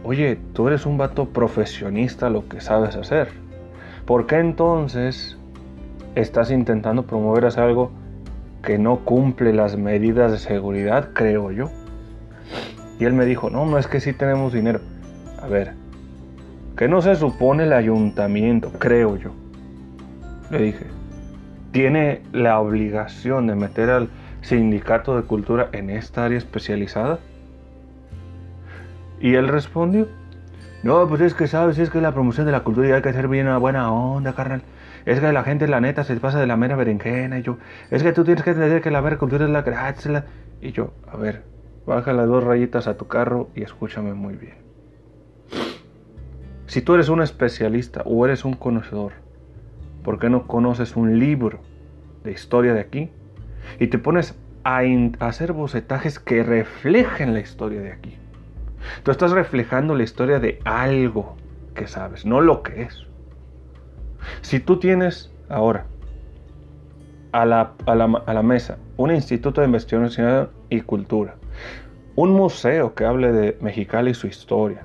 oye, 0.04 0.38
tú 0.52 0.68
eres 0.68 0.84
un 0.86 0.98
vato 0.98 1.28
profesionista 1.30 2.28
lo 2.28 2.48
que 2.48 2.60
sabes 2.60 2.96
hacer. 2.96 3.28
¿Por 4.04 4.26
qué 4.26 4.38
entonces 4.38 5.38
estás 6.14 6.50
intentando 6.50 7.04
promover 7.04 7.46
algo 7.58 7.90
que 8.62 8.78
no 8.78 8.98
cumple 9.04 9.52
las 9.52 9.76
medidas 9.76 10.32
de 10.32 10.38
seguridad, 10.38 11.10
creo 11.14 11.50
yo? 11.50 11.70
Y 13.00 13.04
él 13.04 13.14
me 13.14 13.24
dijo, 13.24 13.48
no, 13.48 13.64
no 13.64 13.78
es 13.78 13.86
que 13.86 14.00
sí 14.00 14.12
tenemos 14.12 14.52
dinero. 14.52 14.80
A 15.40 15.48
ver, 15.48 15.72
que 16.76 16.88
no 16.88 17.00
se 17.02 17.16
supone 17.16 17.64
el 17.64 17.72
ayuntamiento, 17.72 18.70
creo 18.78 19.16
yo. 19.16 19.30
Le 20.50 20.62
dije, 20.62 20.86
tiene 21.72 22.22
la 22.32 22.60
obligación 22.60 23.46
de 23.46 23.54
meter 23.56 23.90
al 23.90 24.08
sindicato 24.42 25.16
de 25.16 25.22
cultura 25.22 25.68
en 25.72 25.90
esta 25.90 26.24
área 26.24 26.38
especializada. 26.38 27.18
Y 29.20 29.34
él 29.34 29.48
respondió, 29.48 30.08
no, 30.82 31.06
pues 31.08 31.20
es 31.22 31.34
que 31.34 31.46
sabes, 31.46 31.78
es 31.78 31.90
que 31.90 32.00
la 32.00 32.12
promoción 32.12 32.44
de 32.44 32.52
la 32.52 32.60
cultura 32.60 32.88
y 32.88 32.92
hay 32.92 33.02
que 33.02 33.08
hacer 33.08 33.28
bien 33.28 33.46
una 33.46 33.58
buena 33.58 33.92
onda, 33.92 34.34
carnal. 34.34 34.62
Es 35.06 35.20
que 35.20 35.32
la 35.32 35.44
gente, 35.44 35.66
la 35.66 35.80
neta, 35.80 36.04
se 36.04 36.16
pasa 36.16 36.38
de 36.38 36.46
la 36.46 36.56
mera 36.56 36.76
berenjena. 36.76 37.38
Y 37.38 37.42
yo, 37.42 37.58
es 37.90 38.02
que 38.02 38.12
tú 38.12 38.24
tienes 38.24 38.44
que 38.44 38.50
entender 38.50 38.82
que 38.82 38.90
la 38.90 39.00
mera 39.00 39.18
cultura 39.18 39.44
es 39.44 39.50
la 39.50 39.62
gracia. 39.62 40.26
Y 40.60 40.72
yo, 40.72 40.92
a 41.10 41.16
ver, 41.16 41.44
baja 41.86 42.12
las 42.12 42.28
dos 42.28 42.44
rayitas 42.44 42.86
a 42.86 42.96
tu 42.96 43.06
carro 43.06 43.48
y 43.54 43.62
escúchame 43.62 44.12
muy 44.14 44.34
bien. 44.34 44.56
Si 46.66 46.82
tú 46.82 46.94
eres 46.94 47.08
un 47.08 47.22
especialista 47.22 48.02
o 48.04 48.24
eres 48.24 48.44
un 48.44 48.54
conocedor, 48.54 49.21
¿por 50.02 50.18
qué 50.18 50.28
no 50.28 50.46
conoces 50.46 50.96
un 50.96 51.18
libro 51.18 51.60
de 52.24 52.32
historia 52.32 52.74
de 52.74 52.80
aquí? 52.80 53.10
Y 53.78 53.88
te 53.88 53.98
pones 53.98 54.36
a, 54.64 54.80
hacer 55.20 55.52
bocetajes 55.52 56.18
que 56.18 56.42
reflejen 56.42 57.34
la 57.34 57.40
historia 57.40 57.80
de 57.80 57.92
aquí. 57.92 58.16
Tú 59.02 59.10
estás 59.10 59.30
reflejando 59.30 59.94
la 59.94 60.02
historia 60.02 60.40
de 60.40 60.58
algo 60.64 61.36
que 61.74 61.86
sabes, 61.86 62.26
no 62.26 62.40
lo 62.40 62.62
que 62.62 62.82
es. 62.82 63.06
Si 64.40 64.60
tú 64.60 64.78
tienes 64.78 65.32
ahora 65.48 65.86
a 67.32 67.44
la, 67.44 67.72
a 67.86 67.94
la, 67.94 68.42
mesa 68.42 68.78
un 68.96 69.10
instituto 69.10 69.60
de 69.60 69.66
investigación 69.66 70.50
y 70.68 70.80
cultura, 70.82 71.36
un 72.14 72.32
museo 72.32 72.94
que 72.94 73.04
hable 73.04 73.32
de 73.32 73.56
Mexicali 73.60 74.10
y 74.10 74.14
su 74.14 74.26
historia, 74.26 74.84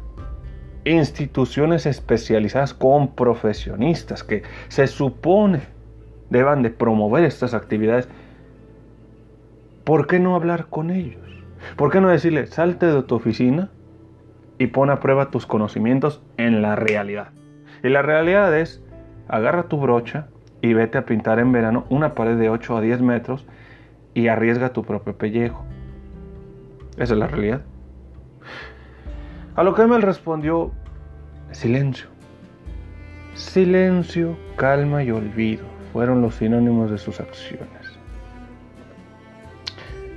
instituciones 0.92 1.86
especializadas 1.86 2.74
con 2.74 3.16
profesionistas 3.16 4.24
que 4.24 4.44
se 4.68 4.88
supone 4.88 5.62
deban 6.30 6.62
de 6.64 6.70
promover 6.70 7.24
estas 7.24 7.54
actividades, 7.54 8.08
¿por 9.84 10.08
qué 10.08 10.20
no 10.20 10.36
hablar 10.36 10.68
con 10.68 10.90
ellos? 10.90 11.22
¿Por 11.76 11.92
qué 11.92 12.02
no 12.02 12.10
decirle, 12.10 12.48
salte 12.48 12.86
de 12.86 13.04
tu 13.04 13.16
oficina 13.16 13.70
y 14.58 14.68
pon 14.68 14.90
a 14.90 15.00
prueba 15.00 15.32
tus 15.32 15.46
conocimientos 15.46 16.22
en 16.38 16.62
la 16.62 16.76
realidad? 16.76 17.30
Y 17.84 17.90
la 17.90 18.02
realidad 18.02 18.58
es, 18.58 18.84
agarra 19.28 19.64
tu 19.64 19.78
brocha 19.78 20.28
y 20.62 20.74
vete 20.74 20.98
a 20.98 21.06
pintar 21.06 21.40
en 21.40 21.52
verano 21.52 21.86
una 21.90 22.16
pared 22.16 22.38
de 22.38 22.50
8 22.50 22.78
a 22.78 22.82
10 22.82 23.02
metros 23.02 23.46
y 24.14 24.28
arriesga 24.28 24.74
tu 24.74 24.84
propio 24.84 25.18
pellejo. 25.18 25.66
Esa 26.98 27.14
es 27.14 27.20
la 27.20 27.28
realidad. 27.28 27.62
A 29.56 29.64
lo 29.64 29.74
que 29.74 29.84
él 29.84 29.88
me 29.88 30.00
respondió, 30.00 30.72
silencio. 31.52 32.08
Silencio, 33.36 34.38
calma 34.56 35.04
y 35.04 35.12
olvido 35.12 35.78
fueron 35.94 36.22
los 36.22 36.36
sinónimos 36.36 36.92
de 36.92 36.98
sus 36.98 37.20
acciones. 37.20 37.68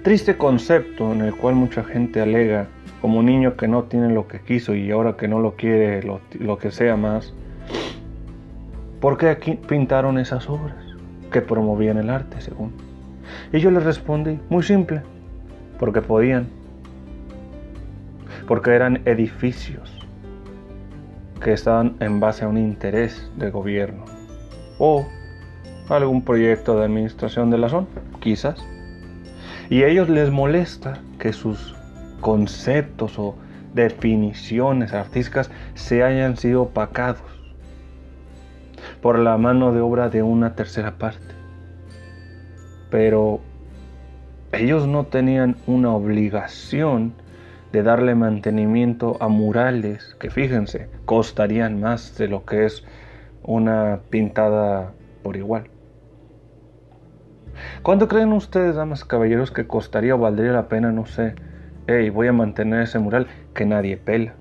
Triste 0.03 0.37
concepto 0.37 1.13
en 1.13 1.23
el 1.23 1.35
cual 1.35 1.55
mucha 1.55 1.85
gente 1.85 2.21
alega 2.21 2.67
como 3.01 3.19
un 3.21 3.27
niño 3.27 3.57
que 3.57 3.69
no 3.69 3.85
tiene 3.85 4.13
lo 4.13 4.29
que 4.29 4.41
quiso 4.41 4.75
y 4.75 4.91
ahora 4.91 5.17
que 5.17 5.29
no 5.29 5.39
lo 5.41 5.57
quiere, 5.57 6.03
lo, 6.03 6.59
que 6.59 6.71
sea 6.71 6.97
más. 6.97 7.33
¿Por 9.01 9.17
qué 9.17 9.29
aquí 9.29 9.59
pintaron 9.69 10.19
esas 10.19 10.49
obras 10.49 10.77
que 11.33 11.41
promovían 11.41 11.99
el 11.99 12.11
arte, 12.11 12.41
según? 12.41 12.73
Y 13.53 13.61
yo 13.61 13.71
les 13.71 13.85
respondí, 13.85 14.39
muy 14.51 14.63
simple, 14.63 15.03
porque 15.79 16.03
podían, 16.03 16.47
porque 18.47 18.71
eran 18.71 19.01
edificios 19.07 19.90
que 21.41 21.53
estaban 21.53 21.97
en 22.01 22.21
base 22.21 22.45
a 22.45 22.49
un 22.49 22.59
interés 22.59 23.31
del 23.37 23.51
gobierno 23.51 24.05
o 24.79 25.07
algún 25.89 26.23
proyecto 26.23 26.79
de 26.79 26.85
administración 26.85 27.51
de 27.51 27.59
la 27.59 27.69
zona, 27.69 27.87
quizás. 28.21 28.65
Y 29.69 29.83
a 29.83 29.89
ellos 29.89 30.09
les 30.09 30.31
molesta 30.31 31.01
que 31.19 31.33
sus 31.33 31.75
conceptos 32.21 33.19
o 33.19 33.37
definiciones 33.75 34.93
artísticas 34.93 35.51
se 35.75 36.03
hayan 36.03 36.37
sido 36.37 36.63
opacados 36.63 37.23
por 39.01 39.19
la 39.19 39.37
mano 39.39 39.73
de 39.73 39.81
obra 39.81 40.09
de 40.09 40.23
una 40.23 40.55
tercera 40.55 40.99
parte. 40.99 41.35
Pero 42.91 43.41
ellos 44.53 44.87
no 44.87 45.05
tenían 45.05 45.57
una 45.67 45.93
obligación 45.93 47.15
de 47.73 47.83
darle 47.83 48.15
mantenimiento 48.15 49.17
a 49.21 49.29
murales 49.29 50.17
que 50.19 50.31
fíjense, 50.31 50.89
costarían 51.05 51.81
más 51.81 52.17
de 52.19 52.29
lo 52.29 52.45
que 52.45 52.65
es 52.67 52.85
una 53.43 54.01
pintada 54.11 54.93
por 55.23 55.37
igual. 55.37 55.65
¿Cuánto 57.83 58.09
creen 58.09 58.33
ustedes, 58.33 58.77
damas 58.77 59.03
y 59.05 59.09
caballeros, 59.09 59.51
que 59.51 59.67
costaría 59.67 60.15
o 60.15 60.19
valdría 60.19 60.53
la 60.53 60.69
pena, 60.69 60.93
no 60.93 61.07
sé, 61.07 61.35
hey, 61.87 62.11
voy 62.11 62.29
a 62.29 62.33
mantener 62.33 62.83
ese 62.83 62.99
mural 62.99 63.27
que 63.55 63.67
nadie 63.67 63.97
pela, 63.97 64.35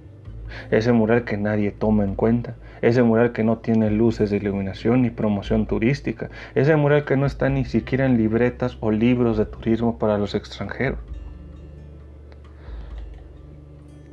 ese 0.72 0.92
mural 0.92 1.24
que 1.26 1.38
nadie 1.38 1.72
toma 1.72 2.04
en 2.04 2.16
cuenta, 2.16 2.56
ese 2.82 3.04
mural 3.04 3.32
que 3.32 3.44
no 3.44 3.58
tiene 3.58 3.92
luces 3.92 4.30
de 4.30 4.38
iluminación 4.38 5.02
ni 5.02 5.10
promoción 5.10 5.66
turística, 5.66 6.30
ese 6.56 6.76
mural 6.76 7.06
que 7.06 7.18
no 7.18 7.26
está 7.26 7.50
ni 7.50 7.66
siquiera 7.66 8.06
en 8.06 8.18
libretas 8.18 8.78
o 8.80 8.92
libros 8.92 9.38
de 9.38 9.46
turismo 9.46 9.98
para 9.98 10.18
los 10.18 10.36
extranjeros? 10.36 11.00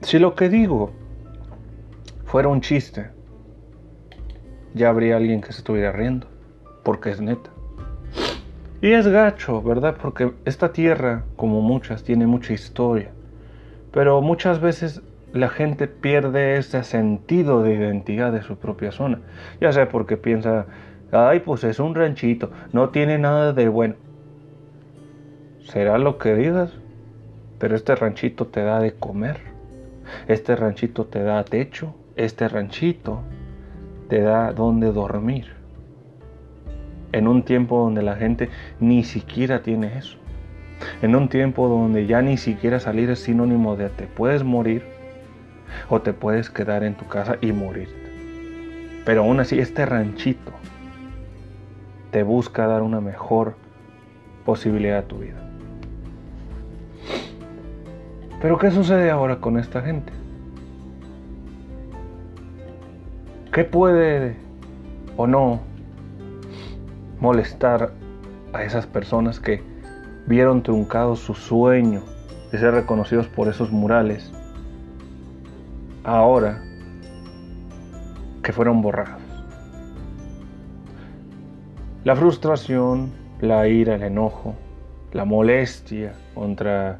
Si 0.03 0.19
lo 0.19 0.35
que 0.35 0.49
digo 0.49 0.93
fuera 2.25 2.49
un 2.49 2.61
chiste, 2.61 3.11
ya 4.75 4.91
habría 4.91 5.17
alguien 5.17 5.41
que 5.41 5.53
se 5.53 5.59
estuviera 5.59 5.93
riendo, 5.93 6.27
porque 6.83 7.11
es 7.11 7.21
neta. 7.21 7.51
Y 8.83 8.93
es 8.93 9.09
gacho, 9.09 9.63
¿verdad? 9.63 9.97
Porque 10.01 10.33
esta 10.45 10.73
tierra, 10.73 11.25
como 11.37 11.63
muchas, 11.63 12.05
tiene 12.05 12.27
mucha 12.27 12.53
historia. 12.53 13.11
Pero 13.91 14.21
muchas 14.21 14.61
veces 14.61 15.03
la 15.33 15.49
gente 15.49 15.89
pierde 15.89 16.59
ese 16.59 16.85
sentido 16.85 17.63
de 17.63 17.75
identidad 17.75 18.33
de 18.33 18.43
su 18.43 18.57
propia 18.57 18.93
zona. 18.93 19.21
Ya 19.61 19.73
sea 19.73 19.89
porque 19.89 20.19
piensa, 20.19 20.67
ay, 21.11 21.41
pues 21.41 21.65
es 21.65 21.81
un 21.81 21.95
ranchito, 21.95 22.51
no 22.73 22.91
tiene 22.91 23.19
nada 23.19 23.55
de 23.55 23.69
bueno. 23.69 23.95
Será 25.65 25.97
lo 25.99 26.19
que 26.19 26.35
digas, 26.35 26.73
pero 27.59 27.75
este 27.75 27.97
ranchito 27.97 28.47
te 28.47 28.63
da 28.63 28.79
de 28.79 28.93
comer. 28.93 29.56
Este 30.29 30.57
ranchito 30.57 31.07
te 31.07 31.23
da 31.23 31.45
techo, 31.45 31.95
este 32.17 32.49
ranchito 32.49 33.23
te 34.09 34.21
da 34.21 34.53
donde 34.53 34.93
dormir. 34.93 35.55
En 37.13 37.29
un 37.29 37.43
tiempo 37.43 37.79
donde 37.79 38.03
la 38.03 38.17
gente 38.17 38.51
ni 38.81 39.05
siquiera 39.05 39.63
tiene 39.63 39.99
eso. 39.99 40.19
En 41.03 41.17
un 41.17 41.29
tiempo 41.29 41.69
donde 41.69 42.07
ya 42.07 42.21
ni 42.23 42.37
siquiera 42.37 42.81
salir 42.81 43.11
es 43.11 43.21
sinónimo 43.21 43.77
de 43.77 43.89
te 43.89 44.07
puedes 44.07 44.45
morir 44.45 44.83
o 45.89 46.01
te 46.01 46.13
puedes 46.13 46.51
quedar 46.51 46.85
en 46.85 46.95
tu 46.95 47.07
casa 47.07 47.37
y 47.41 47.53
morirte. 47.53 48.07
Pero 49.05 49.23
aún 49.23 49.41
así 49.41 49.59
este 49.59 49.87
ranchito 49.87 50.53
te 52.11 52.23
busca 52.23 52.67
dar 52.67 52.83
una 52.83 53.01
mejor 53.01 53.57
posibilidad 54.45 54.99
a 54.99 55.09
tu 55.09 55.19
vida. 55.19 55.46
Pero 58.41 58.59
¿qué 58.59 58.71
sucede 58.71 59.11
ahora 59.11 59.41
con 59.41 59.59
esta 59.59 59.81
gente? 59.81 60.13
¿Qué 63.53 63.65
puede 63.65 64.37
o 65.17 65.27
no 65.27 65.61
molestar 67.19 67.93
a 68.53 68.63
esas 68.63 68.87
personas 68.87 69.41
que 69.41 69.63
vieron 70.27 70.63
truncado 70.63 71.17
su 71.17 71.35
sueño 71.35 72.03
de 72.53 72.59
ser 72.59 72.75
reconocidos 72.75 73.27
por 73.29 73.49
esos 73.49 73.71
murales 73.71 74.31
ahora 76.05 76.63
que 78.43 78.53
fueron 78.53 78.83
borrados? 78.83 79.23
La 82.05 82.15
frustración, 82.15 83.11
la 83.41 83.67
ira, 83.67 83.95
el 83.95 84.03
enojo, 84.03 84.55
la 85.13 85.25
molestia 85.25 86.13
contra 86.35 86.99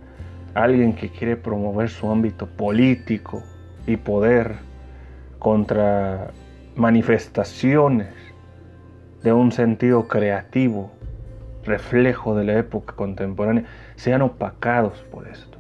alguien 0.57 0.95
que 0.95 1.11
quiere 1.11 1.37
promover 1.37 1.91
su 1.91 2.11
ámbito 2.11 2.47
político 2.47 3.43
y 3.87 3.97
poder 3.97 4.57
contra 5.39 6.31
manifestaciones 6.75 8.09
de 9.23 9.33
un 9.33 9.53
sentido 9.53 10.09
creativo, 10.09 10.91
reflejo 11.65 12.35
de 12.37 12.45
la 12.45 12.59
época 12.59 12.95
contemporánea, 12.95 13.65
sean 13.97 14.23
opacados 14.23 15.05
por 15.11 15.29
esto. 15.29 15.59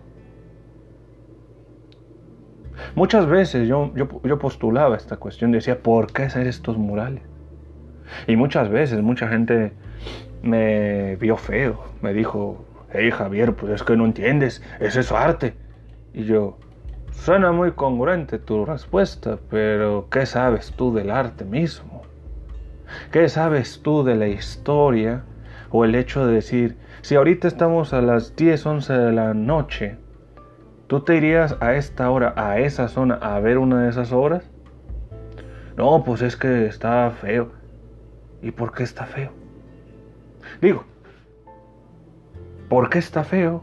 Muchas 2.94 3.26
veces 3.26 3.68
yo, 3.68 3.92
yo, 3.94 4.38
postulaba 4.38 4.96
esta 4.96 5.16
cuestión, 5.16 5.52
decía, 5.52 5.82
¿por 5.82 6.12
qué 6.12 6.24
hacer 6.24 6.46
estos 6.46 6.78
murales? 6.78 7.22
Y 8.26 8.36
muchas 8.36 8.68
veces 8.70 9.02
mucha 9.02 9.28
gente 9.28 9.72
me 10.42 11.16
vio 11.16 11.36
feo, 11.36 11.84
me 12.02 12.12
dijo, 12.12 12.64
hey 12.96 13.10
Javier, 13.10 13.54
pues 13.54 13.72
es 13.72 13.82
que 13.82 13.96
no 13.96 14.04
entiendes, 14.04 14.62
es 14.80 15.12
arte. 15.12 15.54
Y 16.12 16.24
yo, 16.24 16.58
suena 17.12 17.52
muy 17.52 17.72
congruente 17.72 18.38
tu 18.38 18.64
respuesta, 18.64 19.38
pero 19.50 20.08
¿qué 20.10 20.26
sabes 20.26 20.72
tú 20.72 20.94
del 20.94 21.10
arte 21.10 21.44
mismo? 21.44 22.02
¿Qué 23.10 23.28
sabes 23.28 23.80
tú 23.82 24.04
de 24.04 24.16
la 24.16 24.28
historia 24.28 25.24
o 25.70 25.84
el 25.84 25.94
hecho 25.94 26.26
de 26.26 26.34
decir, 26.34 26.76
si 27.02 27.16
ahorita 27.16 27.48
estamos 27.48 27.92
a 27.92 28.00
las 28.00 28.36
10, 28.36 28.64
11 28.64 28.92
de 28.92 29.12
la 29.12 29.34
noche, 29.34 29.96
¿tú 30.86 31.00
te 31.00 31.16
irías 31.16 31.56
a 31.60 31.74
esta 31.74 32.10
hora, 32.10 32.32
a 32.36 32.58
esa 32.60 32.88
zona, 32.88 33.16
a 33.16 33.38
ver 33.40 33.58
una 33.58 33.82
de 33.82 33.90
esas 33.90 34.12
obras? 34.12 34.50
No, 35.76 36.02
pues 36.04 36.22
es 36.22 36.36
que 36.36 36.66
está 36.66 37.10
feo. 37.10 37.50
¿Y 38.40 38.50
por 38.50 38.72
qué 38.72 38.82
está 38.84 39.04
feo? 39.04 39.30
Digo, 40.60 40.84
¿por 42.68 42.90
qué 42.90 42.98
está 42.98 43.24
feo? 43.24 43.62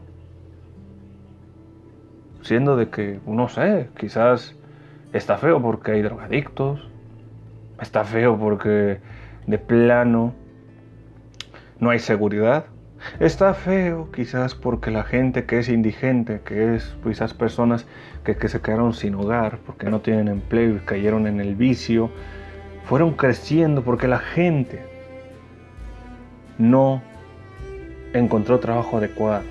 Siendo 2.42 2.76
de 2.76 2.90
que, 2.90 3.20
no 3.26 3.48
sé, 3.48 3.88
quizás 3.98 4.54
está 5.12 5.38
feo 5.38 5.60
porque 5.60 5.92
hay 5.92 6.02
drogadictos, 6.02 6.88
está 7.80 8.04
feo 8.04 8.38
porque 8.38 9.00
de 9.46 9.58
plano 9.58 10.34
no 11.80 11.90
hay 11.90 11.98
seguridad, 11.98 12.66
está 13.20 13.54
feo 13.54 14.10
quizás 14.12 14.54
porque 14.54 14.90
la 14.90 15.04
gente 15.04 15.44
que 15.44 15.58
es 15.58 15.68
indigente, 15.68 16.40
que 16.44 16.74
es 16.74 16.96
quizás 17.02 17.34
personas 17.34 17.86
que, 18.24 18.36
que 18.36 18.48
se 18.48 18.60
quedaron 18.60 18.92
sin 18.92 19.14
hogar 19.14 19.58
porque 19.64 19.90
no 19.90 20.00
tienen 20.00 20.28
empleo 20.28 20.76
y 20.76 20.80
cayeron 20.80 21.26
en 21.26 21.40
el 21.40 21.54
vicio, 21.54 22.10
fueron 22.84 23.12
creciendo 23.12 23.82
porque 23.82 24.08
la 24.08 24.18
gente 24.18 24.82
no 26.58 27.02
encontró 28.14 28.60
trabajo 28.60 28.98
adecuado. 28.98 29.44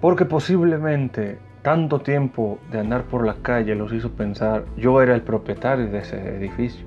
Porque 0.00 0.24
posiblemente 0.24 1.38
tanto 1.62 2.00
tiempo 2.00 2.58
de 2.70 2.80
andar 2.80 3.04
por 3.04 3.26
la 3.26 3.34
calle 3.42 3.74
los 3.74 3.92
hizo 3.92 4.10
pensar, 4.10 4.64
yo 4.76 5.02
era 5.02 5.14
el 5.14 5.22
propietario 5.22 5.88
de 5.88 5.98
ese 5.98 6.36
edificio, 6.36 6.86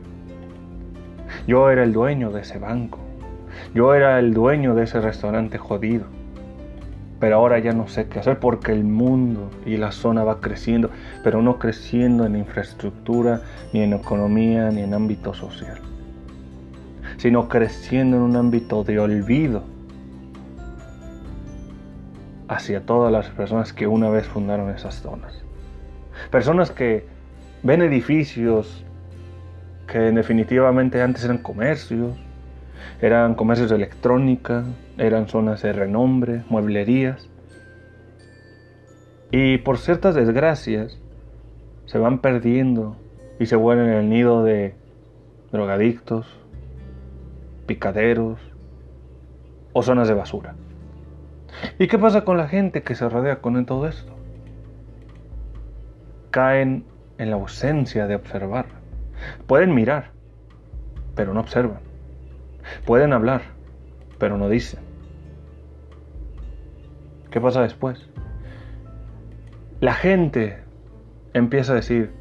yo 1.48 1.69
era 1.69 1.84
el 1.84 1.93
dueño 1.93 2.32
de 2.32 2.41
ese 2.41 2.58
banco, 2.58 3.00
yo 3.74 3.93
era 3.93 4.19
el 4.19 4.34
dueño 4.34 4.74
de 4.74 4.84
ese 4.84 5.00
restaurante 5.00 5.58
jodido. 5.58 6.06
Pero 7.19 7.38
ahora 7.38 7.58
ya 7.60 7.72
no 7.72 7.88
sé 7.88 8.08
qué 8.08 8.19
hacer 8.19 8.39
porque 8.39 8.74
el 8.74 8.84
mundo 8.84 9.50
y 9.65 9.78
la 9.78 9.93
zona 9.93 10.26
va 10.26 10.41
creciendo, 10.41 10.89
pero 11.24 11.41
no 11.41 11.58
creciendo 11.58 12.26
en 12.26 12.36
infraestructura, 12.36 13.41
ni 13.72 13.82
en 13.82 13.93
economía, 13.93 14.69
ni 14.72 14.82
en 14.82 14.93
ámbito 14.93 15.34
social 15.34 15.93
sino 17.24 17.48
creciendo 17.48 18.18
en 18.18 18.24
un 18.24 18.36
ámbito 18.36 18.84
de 18.84 19.00
olvido 19.00 19.64
hacia 22.50 22.86
todas 22.86 23.14
las 23.14 23.30
personas 23.30 23.72
que 23.72 23.88
una 23.88 24.10
vez 24.10 24.28
fundaron 24.28 24.70
esas 24.72 24.96
zonas. 24.96 25.42
Personas 26.32 26.72
que 26.72 27.06
ven 27.64 27.82
edificios 27.82 28.84
que 29.88 30.00
definitivamente 30.00 31.02
antes 31.02 31.24
eran 31.24 31.38
comercios, 31.38 32.14
eran 33.02 33.36
comercios 33.36 33.70
de 33.70 33.78
electrónica, 33.78 34.66
eran 34.98 35.30
zonas 35.30 35.62
de 35.62 35.72
renombre, 35.72 36.44
mueblerías. 36.50 37.30
Y 39.32 39.60
por 39.60 39.78
ciertas 39.78 40.14
desgracias 40.14 41.00
se 41.86 42.00
van 42.00 42.20
perdiendo 42.20 42.98
y 43.40 43.46
se 43.46 43.56
vuelven 43.56 43.88
el 43.88 44.10
nido 44.10 44.44
de 44.44 44.76
drogadictos, 45.54 46.43
picaderos 47.65 48.39
o 49.73 49.84
zonas 49.84 50.08
de 50.08 50.13
basura. 50.13 50.56
¿Y 51.80 51.88
qué 51.88 51.97
pasa 51.97 52.23
con 52.23 52.38
la 52.38 52.47
gente 52.47 52.84
que 52.84 52.95
se 52.95 53.08
rodea 53.08 53.41
con 53.41 53.65
todo 53.65 53.88
esto? 53.88 54.13
Caen 56.32 56.86
en 57.17 57.30
la 57.30 57.36
ausencia 57.36 58.08
de 58.08 58.15
observar. 58.15 58.65
Pueden 59.47 59.73
mirar, 59.73 60.12
pero 61.15 61.34
no 61.34 61.39
observan. 61.39 61.80
Pueden 62.86 63.13
hablar, 63.13 63.41
pero 64.17 64.38
no 64.38 64.49
dicen. 64.49 64.80
¿Qué 67.30 67.39
pasa 67.41 67.62
después? 67.62 68.10
La 69.80 69.93
gente 69.93 70.63
empieza 71.34 71.73
a 71.73 71.76
decir, 71.76 72.12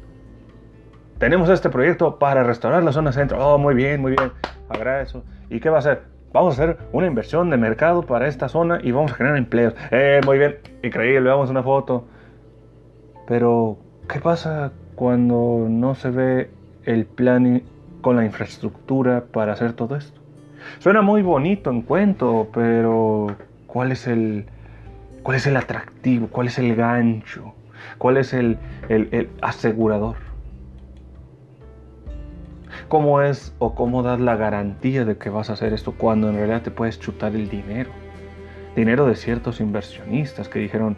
tenemos 1.19 1.49
este 1.49 1.69
proyecto 1.69 2.19
para 2.19 2.43
restaurar 2.43 2.83
la 2.83 2.91
zona 2.91 3.11
centro. 3.11 3.37
Oh, 3.39 3.57
muy 3.57 3.75
bien, 3.75 4.01
muy 4.01 4.13
bien. 4.17 4.31
Agradezco. 4.69 5.23
¿Y 5.53 5.59
qué 5.59 5.69
va 5.69 5.75
a 5.75 5.79
hacer? 5.79 6.01
Vamos 6.33 6.57
a 6.57 6.63
hacer 6.63 6.77
una 6.93 7.05
inversión 7.05 7.51
de 7.51 7.57
mercado 7.57 8.01
para 8.01 8.27
esta 8.27 8.49
zona 8.49 8.79
y 8.81 8.91
vamos 8.91 9.11
a 9.11 9.15
generar 9.15 9.37
empleos. 9.37 9.75
Eh, 9.91 10.19
muy 10.25 10.39
bien, 10.39 10.55
increíble, 10.81 11.29
vamos 11.29 11.51
una 11.51 11.61
foto. 11.61 12.05
Pero, 13.27 13.77
¿qué 14.09 14.19
pasa 14.19 14.71
cuando 14.95 15.67
no 15.69 15.93
se 15.93 16.09
ve 16.09 16.49
el 16.85 17.05
plan 17.05 17.61
con 18.01 18.15
la 18.15 18.25
infraestructura 18.25 19.25
para 19.31 19.53
hacer 19.53 19.73
todo 19.73 19.95
esto? 19.95 20.19
Suena 20.79 21.03
muy 21.03 21.21
bonito 21.21 21.69
en 21.69 21.83
cuento, 21.83 22.47
pero 22.51 23.27
¿cuál 23.67 23.91
es 23.91 24.07
el, 24.07 24.47
cuál 25.21 25.37
es 25.37 25.45
el 25.45 25.55
atractivo? 25.55 26.29
¿Cuál 26.29 26.47
es 26.47 26.57
el 26.57 26.75
gancho? 26.75 27.53
¿Cuál 27.99 28.17
es 28.17 28.33
el, 28.33 28.57
el 28.89 29.29
asegurador? 29.43 30.32
Cómo 32.93 33.23
es 33.23 33.55
o 33.57 33.73
cómo 33.73 34.03
das 34.03 34.19
la 34.19 34.35
garantía 34.35 35.03
de 35.03 35.17
que 35.17 35.31
vas 35.31 35.49
a 35.49 35.53
hacer 35.53 35.73
esto 35.73 35.93
cuando 35.97 36.29
en 36.29 36.35
realidad 36.35 36.61
te 36.61 36.69
puedes 36.69 36.99
chutar 36.99 37.35
el 37.35 37.49
dinero. 37.49 37.89
Dinero 38.75 39.07
de 39.07 39.15
ciertos 39.15 39.59
inversionistas 39.59 40.47
que 40.47 40.59
dijeron, 40.59 40.95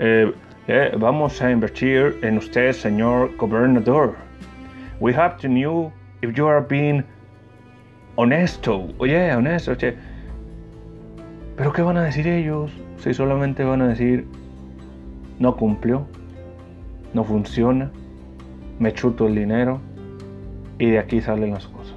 eh, 0.00 0.34
eh, 0.66 0.90
vamos 0.98 1.40
a 1.40 1.52
invertir 1.52 2.18
en 2.22 2.36
usted, 2.36 2.72
señor 2.72 3.36
gobernador. 3.36 4.16
We 4.98 5.14
have 5.14 5.36
to 5.36 5.46
know 5.46 5.92
if 6.20 6.34
you 6.34 6.48
are 6.48 6.66
being 6.68 7.04
honesto. 8.16 8.88
Oye, 8.98 9.32
honesto. 9.32 9.70
Oye. 9.70 9.94
Pero 11.56 11.72
¿qué 11.72 11.82
van 11.82 11.96
a 11.96 12.02
decir 12.02 12.26
ellos 12.26 12.72
si 12.98 13.14
solamente 13.14 13.62
van 13.62 13.82
a 13.82 13.86
decir, 13.86 14.26
no 15.38 15.56
cumplió, 15.56 16.08
no 17.14 17.22
funciona, 17.22 17.88
me 18.80 18.92
chuto 18.92 19.28
el 19.28 19.36
dinero? 19.36 19.80
Y 20.80 20.90
de 20.90 20.98
aquí 20.98 21.20
salen 21.20 21.52
las 21.52 21.68
cosas. 21.68 21.94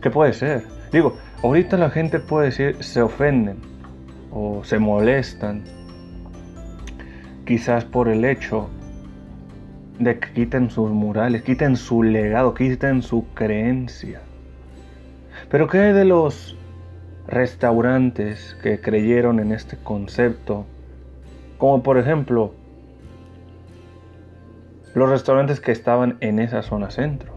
¿Qué 0.00 0.10
puede 0.10 0.32
ser? 0.32 0.62
Digo, 0.92 1.16
ahorita 1.42 1.76
la 1.76 1.90
gente 1.90 2.20
puede 2.20 2.46
decir 2.46 2.76
se 2.84 3.02
ofenden 3.02 3.58
o 4.30 4.62
se 4.62 4.78
molestan, 4.78 5.64
quizás 7.44 7.84
por 7.84 8.08
el 8.08 8.24
hecho 8.24 8.68
de 9.98 10.20
que 10.20 10.32
quiten 10.32 10.70
sus 10.70 10.90
murales, 10.90 11.42
quiten 11.42 11.76
su 11.76 12.04
legado, 12.04 12.54
quiten 12.54 13.02
su 13.02 13.26
creencia. 13.34 14.20
Pero 15.50 15.66
¿qué 15.66 15.78
hay 15.80 15.92
de 15.92 16.04
los 16.04 16.56
restaurantes 17.26 18.56
que 18.62 18.80
creyeron 18.80 19.40
en 19.40 19.50
este 19.50 19.76
concepto? 19.76 20.64
Como 21.58 21.82
por 21.82 21.98
ejemplo 21.98 22.54
los 24.96 25.10
restaurantes 25.10 25.60
que 25.60 25.72
estaban 25.72 26.16
en 26.20 26.38
esa 26.38 26.62
zona 26.62 26.90
centro. 26.90 27.34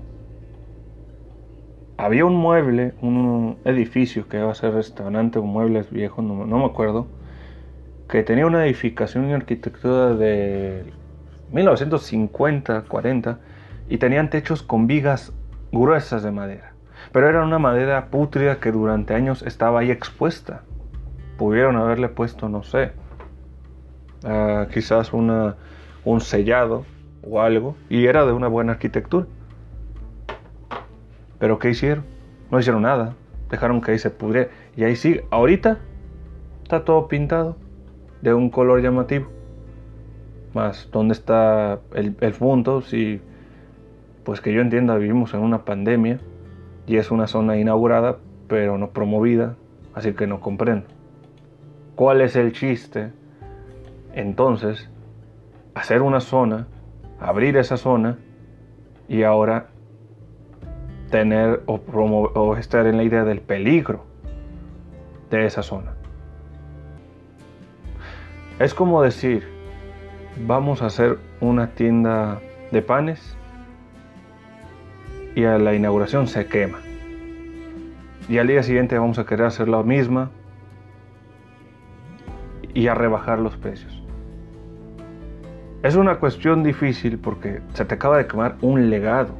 Había 1.98 2.24
un 2.24 2.36
mueble, 2.36 2.94
un 3.02 3.58
edificio 3.66 4.30
que 4.30 4.38
iba 4.38 4.50
a 4.50 4.56
ser 4.56 4.74
restaurante 4.74 5.40
o 5.40 5.44
muebles 5.44 5.92
viejos, 5.92 6.24
no, 6.24 6.46
me 6.46 6.66
acuerdo, 6.66 7.08
que 8.08 8.24
tenía 8.24 8.46
una 8.48 8.66
edificación 8.66 9.30
y 9.30 9.34
arquitectura 9.34 10.14
de 10.14 10.86
1950, 11.52 12.84
40 12.84 13.40
y 13.90 13.98
tenían 13.98 14.30
techos 14.30 14.64
con 14.64 14.88
vigas 14.88 15.34
gruesas 15.74 16.24
de 16.24 16.32
madera. 16.32 16.72
Pero 17.12 17.28
era 17.28 17.44
una 17.44 17.60
madera 17.60 18.06
pútrida 18.06 18.62
que 18.62 18.72
durante 18.72 19.16
años 19.16 19.42
estaba 19.42 19.82
ahí 19.82 19.92
expuesta. 19.92 20.62
Pudieron 21.38 21.76
haberle 21.76 22.08
puesto, 22.08 22.48
no 22.48 22.64
sé, 22.64 22.94
ah, 24.24 24.68
quizás 24.72 25.12
una, 25.12 25.58
un 26.06 26.22
sellado 26.22 26.86
o 27.28 27.42
algo, 27.42 27.76
y 27.90 28.06
era 28.06 28.26
de 28.26 28.32
una 28.32 28.48
buena 28.48 28.74
arquitectura. 28.74 29.28
Pero 31.40 31.58
¿qué 31.60 31.70
hicieron? 31.70 32.04
No 32.52 32.60
hicieron 32.60 32.82
nada. 32.84 33.16
Dejaron 33.50 33.82
que 33.82 33.92
ahí 33.92 34.00
se 34.00 34.10
pudriera. 34.10 34.50
Y 34.76 34.84
ahí 34.84 34.96
sí, 34.96 35.22
ahorita 35.32 35.80
está 36.64 36.84
todo 36.84 37.08
pintado 37.08 37.56
de 38.22 38.34
un 38.34 38.50
color 38.50 38.82
llamativo. 38.82 39.28
Más, 40.54 40.90
¿dónde 40.92 41.14
está 41.14 41.80
el, 41.94 42.16
el 42.20 42.34
punto? 42.34 42.82
Si, 42.82 43.22
pues 44.24 44.42
que 44.42 44.54
yo 44.54 44.62
entienda, 44.62 44.96
vivimos 44.96 45.34
en 45.34 45.42
una 45.42 45.64
pandemia 45.64 46.20
y 46.88 46.98
es 46.98 47.12
una 47.12 47.28
zona 47.28 47.58
inaugurada, 47.58 48.18
pero 48.48 48.78
no 48.78 48.90
promovida, 48.90 49.56
así 49.94 50.14
que 50.14 50.28
no 50.28 50.42
comprendo. 50.42 50.88
¿Cuál 51.96 52.22
es 52.22 52.36
el 52.36 52.52
chiste? 52.52 53.12
Entonces, 54.14 54.90
hacer 55.76 56.02
una 56.02 56.20
zona, 56.20 56.68
abrir 57.20 57.58
esa 57.58 57.78
zona 57.78 58.18
y 59.08 59.24
ahora 59.24 59.68
tener 61.10 61.64
o, 61.66 61.76
o 61.76 62.56
estar 62.56 62.86
en 62.86 62.98
la 62.98 63.04
idea 63.04 63.24
del 63.24 63.42
peligro 63.42 64.06
de 65.30 65.46
esa 65.46 65.64
zona. 65.64 65.94
Es 68.60 68.74
como 68.74 69.02
decir, 69.02 69.48
vamos 70.46 70.82
a 70.82 70.88
hacer 70.88 71.18
una 71.42 71.68
tienda 71.72 72.42
de 72.72 72.82
panes 72.82 73.38
y 75.36 75.46
a 75.46 75.58
la 75.58 75.74
inauguración 75.74 76.28
se 76.28 76.46
quema. 76.48 76.80
Y 78.28 78.38
al 78.38 78.48
día 78.48 78.62
siguiente 78.62 78.98
vamos 78.98 79.18
a 79.18 79.26
querer 79.26 79.46
hacer 79.46 79.68
la 79.70 79.82
misma 79.82 80.30
y 82.74 82.88
a 82.88 82.94
rebajar 82.94 83.40
los 83.40 83.58
precios. 83.58 83.99
Es 85.82 85.96
una 85.96 86.20
cuestión 86.20 86.62
difícil 86.62 87.18
porque 87.18 87.62
se 87.74 87.86
te 87.86 87.96
acaba 87.96 88.18
de 88.18 88.28
quemar 88.28 88.58
un 88.62 88.90
legado. 88.90 89.34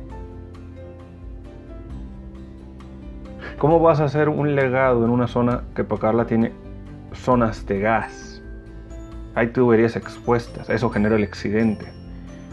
¿Cómo 3.58 3.82
vas 3.82 4.00
a 4.00 4.06
hacer 4.06 4.30
un 4.30 4.56
legado 4.56 5.04
en 5.04 5.12
una 5.12 5.28
zona 5.28 5.64
que 5.76 5.84
Pacarla 5.84 6.26
tiene 6.26 6.54
zonas 7.12 7.66
de 7.66 7.82
gas? 7.82 8.42
Hay 9.36 9.48
tuberías 9.48 9.98
expuestas, 9.98 10.70
eso 10.70 10.90
genera 10.90 11.18
el 11.18 11.24
accidente. 11.24 11.88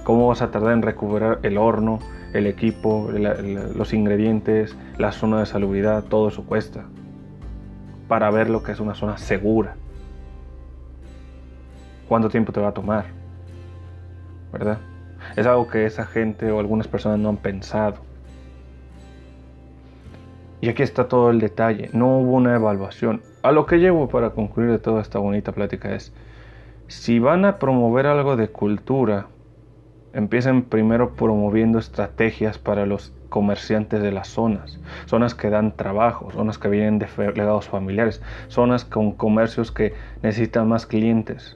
¿Cómo 0.03 0.27
vas 0.27 0.43
a 0.43 0.51
tardar 0.51 0.73
en 0.73 0.83
recuperar 0.83 1.39
el 1.45 1.57
horno, 1.57 2.01
el 2.33 2.49
equipo, 2.49 3.09
los 3.13 3.95
ingredientes, 3.95 4.77
la 4.99 5.13
zona 5.13 5.39
de 5.39 5.47
salubridad? 5.47 6.03
Todo 6.03 6.27
eso 6.27 6.45
cuesta 6.45 6.87
para 8.09 8.31
ver 8.33 8.51
lo 8.51 8.65
que 8.65 8.73
es 8.73 8.81
una 8.81 8.95
zona 8.95 9.17
segura. 9.17 9.77
¿Cuánto 12.09 12.29
tiempo 12.29 12.53
te 12.53 12.61
va 12.61 12.69
a 12.69 12.75
tomar? 12.75 13.26
¿Verdad? 14.53 14.79
Es 15.37 15.47
algo 15.47 15.67
que 15.67 15.87
esa 15.87 16.07
gente 16.07 16.51
o 16.51 16.61
algunas 16.61 16.89
personas 16.89 17.19
no 17.19 17.29
han 17.29 17.37
pensado. 17.37 17.97
Y 20.61 20.69
aquí 20.69 20.83
está 20.83 21.09
todo 21.09 21.31
el 21.31 21.39
detalle. 21.39 21.91
No 21.93 22.19
hubo 22.19 22.33
una 22.33 22.55
evaluación. 22.55 23.23
A 23.43 23.53
lo 23.53 23.67
que 23.67 23.79
llevo 23.79 24.09
para 24.09 24.31
concluir 24.31 24.71
de 24.71 24.79
toda 24.79 25.03
esta 25.03 25.19
bonita 25.19 25.53
plática 25.53 25.95
es, 25.95 26.13
si 26.89 27.19
van 27.19 27.45
a 27.45 27.59
promover 27.59 28.07
algo 28.07 28.37
de 28.37 28.49
cultura, 28.49 29.27
empiecen 30.13 30.63
primero 30.63 31.15
promoviendo 31.15 31.79
estrategias 31.79 32.59
para 32.59 32.87
los 32.87 33.13
comerciantes 33.29 34.01
de 34.01 34.13
las 34.13 34.29
zonas, 34.29 34.81
zonas 35.05 35.35
que 35.35 35.51
dan 35.51 35.77
trabajo, 35.77 36.31
zonas 36.31 36.59
que 36.59 36.69
vienen 36.69 36.99
de 36.99 37.07
legados 37.35 37.69
familiares, 37.69 38.23
zonas 38.49 38.85
con 38.85 39.13
comercios 39.13 39.71
que 39.71 39.95
necesitan 40.23 40.69
más 40.69 40.87
clientes. 40.87 41.56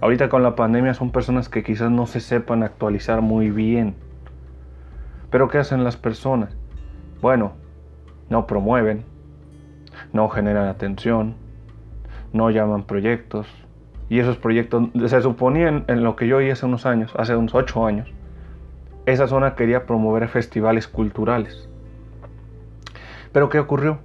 Ahorita 0.00 0.28
con 0.28 0.42
la 0.42 0.54
pandemia 0.56 0.92
son 0.92 1.10
personas 1.10 1.48
que 1.48 1.62
quizás 1.62 1.90
no 1.90 2.06
se 2.06 2.20
sepan 2.20 2.62
actualizar 2.62 3.22
muy 3.22 3.50
bien. 3.50 3.94
Pero 5.30 5.48
¿qué 5.48 5.58
hacen 5.58 5.84
las 5.84 5.96
personas? 5.96 6.54
Bueno, 7.22 7.52
no 8.28 8.46
promueven, 8.46 9.04
no 10.12 10.28
generan 10.28 10.66
atención, 10.66 11.34
no 12.32 12.50
llaman 12.50 12.84
proyectos. 12.84 13.46
Y 14.08 14.20
esos 14.20 14.36
proyectos 14.36 14.90
se 15.06 15.20
suponían 15.20 15.84
en 15.88 16.04
lo 16.04 16.14
que 16.14 16.28
yo 16.28 16.36
oí 16.36 16.50
hace 16.50 16.66
unos 16.66 16.86
años, 16.86 17.12
hace 17.16 17.34
unos 17.34 17.54
ocho 17.54 17.86
años. 17.86 18.12
Esa 19.06 19.26
zona 19.26 19.54
quería 19.54 19.86
promover 19.86 20.28
festivales 20.28 20.86
culturales. 20.86 21.68
Pero 23.32 23.48
¿qué 23.48 23.58
ocurrió? 23.58 23.98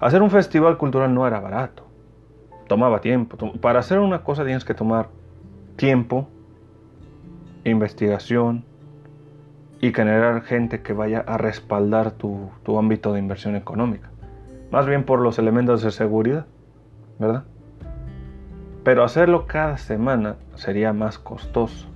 Hacer 0.00 0.22
un 0.22 0.30
festival 0.30 0.78
cultural 0.78 1.14
no 1.14 1.26
era 1.26 1.40
barato. 1.40 1.85
Tomaba 2.66 3.00
tiempo. 3.00 3.36
Para 3.60 3.80
hacer 3.80 3.98
una 3.98 4.22
cosa 4.22 4.44
tienes 4.44 4.64
que 4.64 4.74
tomar 4.74 5.08
tiempo, 5.76 6.28
investigación, 7.64 8.64
y 9.80 9.92
generar 9.92 10.42
gente 10.42 10.82
que 10.82 10.92
vaya 10.92 11.20
a 11.26 11.36
respaldar 11.36 12.12
tu, 12.12 12.50
ámbito 12.78 13.12
de 13.12 13.18
inversión 13.18 13.56
económica. 13.56 14.10
Más 14.70 14.86
bien 14.86 15.04
por 15.04 15.20
los 15.20 15.38
elementos 15.38 15.82
de 15.82 15.90
seguridad, 15.90 16.46
¿verdad? 17.18 17.44
Pero 18.84 19.04
hacerlo 19.04 19.46
cada 19.46 19.76
semana 19.78 20.36
sería 20.54 20.92
más 20.92 21.18
costoso. 21.18 21.88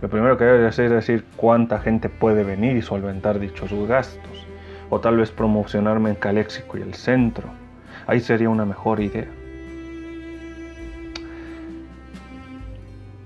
Lo 0.00 0.08
primero 0.08 0.38
que 0.38 0.44
debe 0.44 0.66
hacer 0.66 0.86
es 0.86 0.92
decir 0.92 1.24
cuánta 1.36 1.78
gente 1.78 2.08
puede 2.08 2.42
venir 2.42 2.76
y 2.76 2.82
solventar 2.82 3.38
dichos 3.38 3.72
gastos. 3.86 4.46
O 4.88 4.98
tal 5.00 5.18
vez 5.18 5.30
promocionarme 5.30 6.10
en 6.10 6.16
Caléxico 6.16 6.78
y 6.78 6.82
el 6.82 6.94
centro. 6.94 7.48
Ahí 8.06 8.20
sería 8.20 8.48
una 8.48 8.64
mejor 8.64 9.00
idea. 9.00 9.28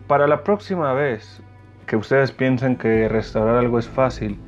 Para 0.06 0.26
la 0.26 0.44
próxima 0.44 0.92
vez, 0.92 1.40
que 1.86 1.96
ustedes 1.96 2.30
piensen 2.30 2.76
que 2.76 3.08
restaurar 3.08 3.56
algo 3.56 3.78
es 3.78 3.88
fácil, 3.88 4.38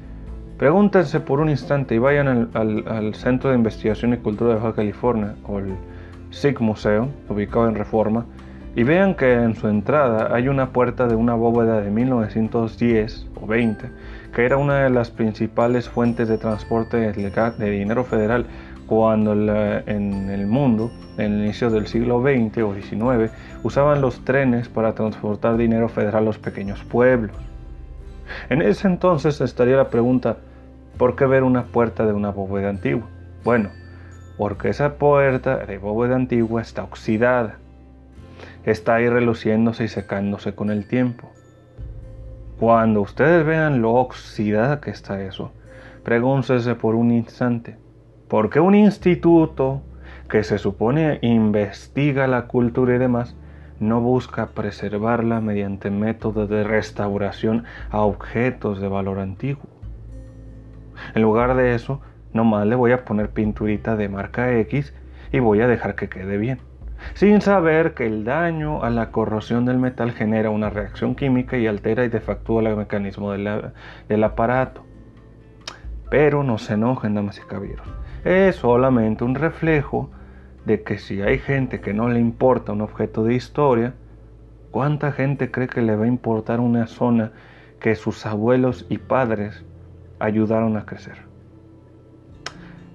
pregúntense 0.59 1.21
por 1.21 1.41
un 1.41 1.49
instante 1.49 1.95
y 1.95 1.99
vayan 1.99 2.51
al, 2.55 3.15
Centro 3.15 3.51
de 3.51 3.57
Investigación 3.57 4.13
y 4.15 4.19
Cultura 4.19 4.51
de 4.51 4.61
Baja 4.61 4.75
California 4.75 5.35
o 5.45 5.59
el 5.59 5.75
SIG 6.31 6.61
Museo, 6.61 7.09
ubicado 7.29 7.69
en 7.69 7.75
Reforma, 7.75 8.27
y 8.75 8.83
vean 8.83 9.15
que 9.15 9.33
en 9.33 9.55
su 9.55 9.69
entrada 9.69 10.35
hay 10.35 10.49
una 10.49 10.71
puerta 10.71 11.07
de 11.07 11.15
una 11.15 11.35
bóveda 11.35 11.81
de 11.81 11.91
1910 11.91 13.27
o 13.41 13.47
20, 13.47 13.89
que 14.35 14.45
era 14.45 14.59
una 14.59 14.85
de 14.85 14.91
las 14.91 15.11
principales 15.11 15.89
fuentes 15.89 16.29
de 16.29 16.37
transporte 16.37 16.99
de 16.99 17.71
dinero 17.71 18.05
federal 18.05 18.45
cuando 18.87 19.33
en 19.33 20.31
el 20.31 20.47
mundo, 20.47 20.91
en 21.19 21.33
el 21.33 21.45
inicio 21.45 21.71
del 21.71 21.87
siglo 21.87 22.21
XX 22.21 22.59
o 22.59 22.75
XIX, 22.75 23.33
usaban 23.63 24.01
los 24.01 24.25
trenes 24.25 24.69
para 24.69 24.95
transportar 24.95 25.57
dinero 25.57 25.89
federal 25.89 26.23
a 26.23 26.27
los 26.27 26.39
pequeños 26.39 26.83
pueblos. 26.85 27.37
En 28.49 28.63
ese 28.63 28.87
entonces 28.89 29.41
estaría 29.41 29.77
la 29.77 29.91
pregunta, 29.91 30.37
¿por 30.99 31.17
qué 31.17 31.27
ver 31.27 31.43
una 31.43 31.65
puerta 31.65 32.07
de 32.07 32.13
una 32.13 32.31
bóveda 32.31 32.69
antigua? 32.71 33.09
Bueno, 33.45 33.71
porque 34.37 34.69
esa 34.69 34.95
puerta 34.95 35.59
de 35.59 35.79
bóveda 35.79 36.17
antigua 36.17 36.63
está 36.63 36.85
oxidada. 36.85 37.59
Está 38.65 38.97
ahí 38.97 39.09
reluciéndose 39.09 39.85
y 39.85 39.89
secándose 39.89 40.55
con 40.55 40.71
el 40.71 40.87
tiempo. 40.87 41.31
Cuando 42.59 43.01
ustedes 43.01 43.45
vean 43.45 43.83
lo 43.83 43.95
oxidada 43.95 44.81
que 44.81 44.91
está 44.91 45.23
eso, 45.23 45.53
pregúntense 46.03 46.75
por 46.75 46.95
un 46.95 47.13
instante, 47.13 47.77
¿Por 48.29 48.51
qué 48.51 48.59
un 48.59 48.75
instituto 48.75 49.83
que 50.29 50.43
se 50.43 50.59
supone 50.59 51.21
investiga 51.23 52.27
la 52.27 52.49
cultura 52.49 52.97
y 52.97 52.99
demás 52.99 53.37
no 53.79 54.01
busca 54.01 54.49
preservarla 54.49 55.41
mediante 55.41 55.91
métodos 55.91 56.49
de 56.49 56.65
restauración 56.65 57.67
a 57.89 58.01
objetos 58.01 58.81
de 58.81 58.89
valor 58.89 59.21
antiguo? 59.21 59.69
En 61.15 61.23
lugar 61.23 61.55
de 61.55 61.77
eso, 61.77 62.01
nomás 62.33 62.67
le 62.67 62.75
voy 62.75 62.91
a 62.91 63.05
poner 63.05 63.31
pinturita 63.31 63.95
de 63.95 64.09
marca 64.09 64.53
X 64.59 64.93
y 65.31 65.39
voy 65.39 65.61
a 65.61 65.69
dejar 65.69 65.95
que 65.95 66.09
quede 66.09 66.37
bien, 66.37 66.59
sin 67.15 67.41
saber 67.41 67.95
que 67.95 68.07
el 68.07 68.25
daño 68.25 68.83
a 68.83 68.91
la 68.91 69.13
corrosión 69.13 69.67
del 69.67 69.79
metal 69.79 70.11
genera 70.11 70.51
una 70.51 70.69
reacción 70.69 71.15
química 71.15 71.59
y 71.59 71.69
altera 71.69 72.05
y 72.05 72.09
defactúa 72.09 72.63
el 72.63 72.75
mecanismo 72.75 73.31
del 73.31 74.25
aparato. 74.25 74.85
Pero 76.11 76.43
no 76.43 76.59
se 76.59 76.75
enojen, 76.75 77.15
damas 77.15 77.39
y 77.39 77.43
caballeros 77.43 77.87
es 78.27 78.57
solamente 78.57 79.23
un 79.23 79.37
reflejo 79.37 80.11
de 80.65 80.83
que 80.83 80.99
si 80.99 81.23
hay 81.23 81.39
gente 81.39 81.81
que 81.81 81.95
no 81.95 82.09
le 82.09 82.19
importa 82.19 82.73
un 82.73 82.81
objeto 82.81 83.23
de 83.23 83.35
historia, 83.35 83.95
¿cuánta 84.73 85.13
gente 85.13 85.53
cree 85.53 85.69
que 85.69 85.81
le 85.81 85.95
va 85.95 86.07
a 86.07 86.09
importar 86.09 86.59
una 86.59 86.89
zona 86.89 87.31
que 87.79 87.95
sus 87.95 88.27
abuelos 88.27 88.85
y 88.89 88.99
padres 88.99 89.65
ayudaron 90.19 90.77
a 90.77 90.85
crecer? 90.87 91.19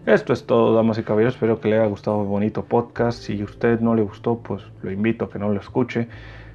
Esto 0.06 0.34
es 0.34 0.46
todo, 0.46 0.76
damas 0.76 0.98
y 0.98 1.04
caballeros. 1.04 1.36
Espero 1.36 1.62
que 1.62 1.70
le 1.70 1.78
haya 1.78 1.88
gustado 1.88 2.24
el 2.24 2.28
bonito 2.28 2.66
podcast. 2.66 3.22
Si 3.22 3.40
a 3.40 3.46
usted 3.46 3.80
no 3.80 3.96
le 3.96 4.02
gustó, 4.02 4.40
pues 4.40 4.64
lo 4.82 4.92
invito 4.92 5.26
a 5.26 5.30
que 5.30 5.40
no 5.40 5.48
lo 5.48 5.62
escuche. 5.62 6.10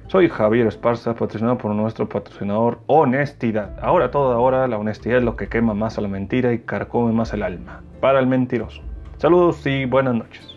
Soy 0.07 0.29
Javier 0.29 0.67
Esparza, 0.67 1.13
patrocinado 1.15 1.57
por 1.57 1.75
nuestro 1.75 2.07
patrocinador 2.07 2.79
Honestidad. 2.87 3.77
Ahora, 3.81 4.09
toda 4.09 4.37
hora, 4.37 4.65
la 4.65 4.77
honestidad 4.77 5.17
es 5.17 5.23
lo 5.23 5.35
que 5.35 5.49
quema 5.49 5.73
más 5.73 5.97
a 5.97 6.01
la 6.01 6.07
mentira 6.07 6.53
y 6.53 6.59
carcome 6.59 7.11
más 7.11 7.33
el 7.33 7.43
alma. 7.43 7.83
Para 7.99 8.21
el 8.21 8.27
mentiroso. 8.27 8.81
Saludos 9.17 9.67
y 9.67 9.83
buenas 9.83 10.15
noches. 10.15 10.56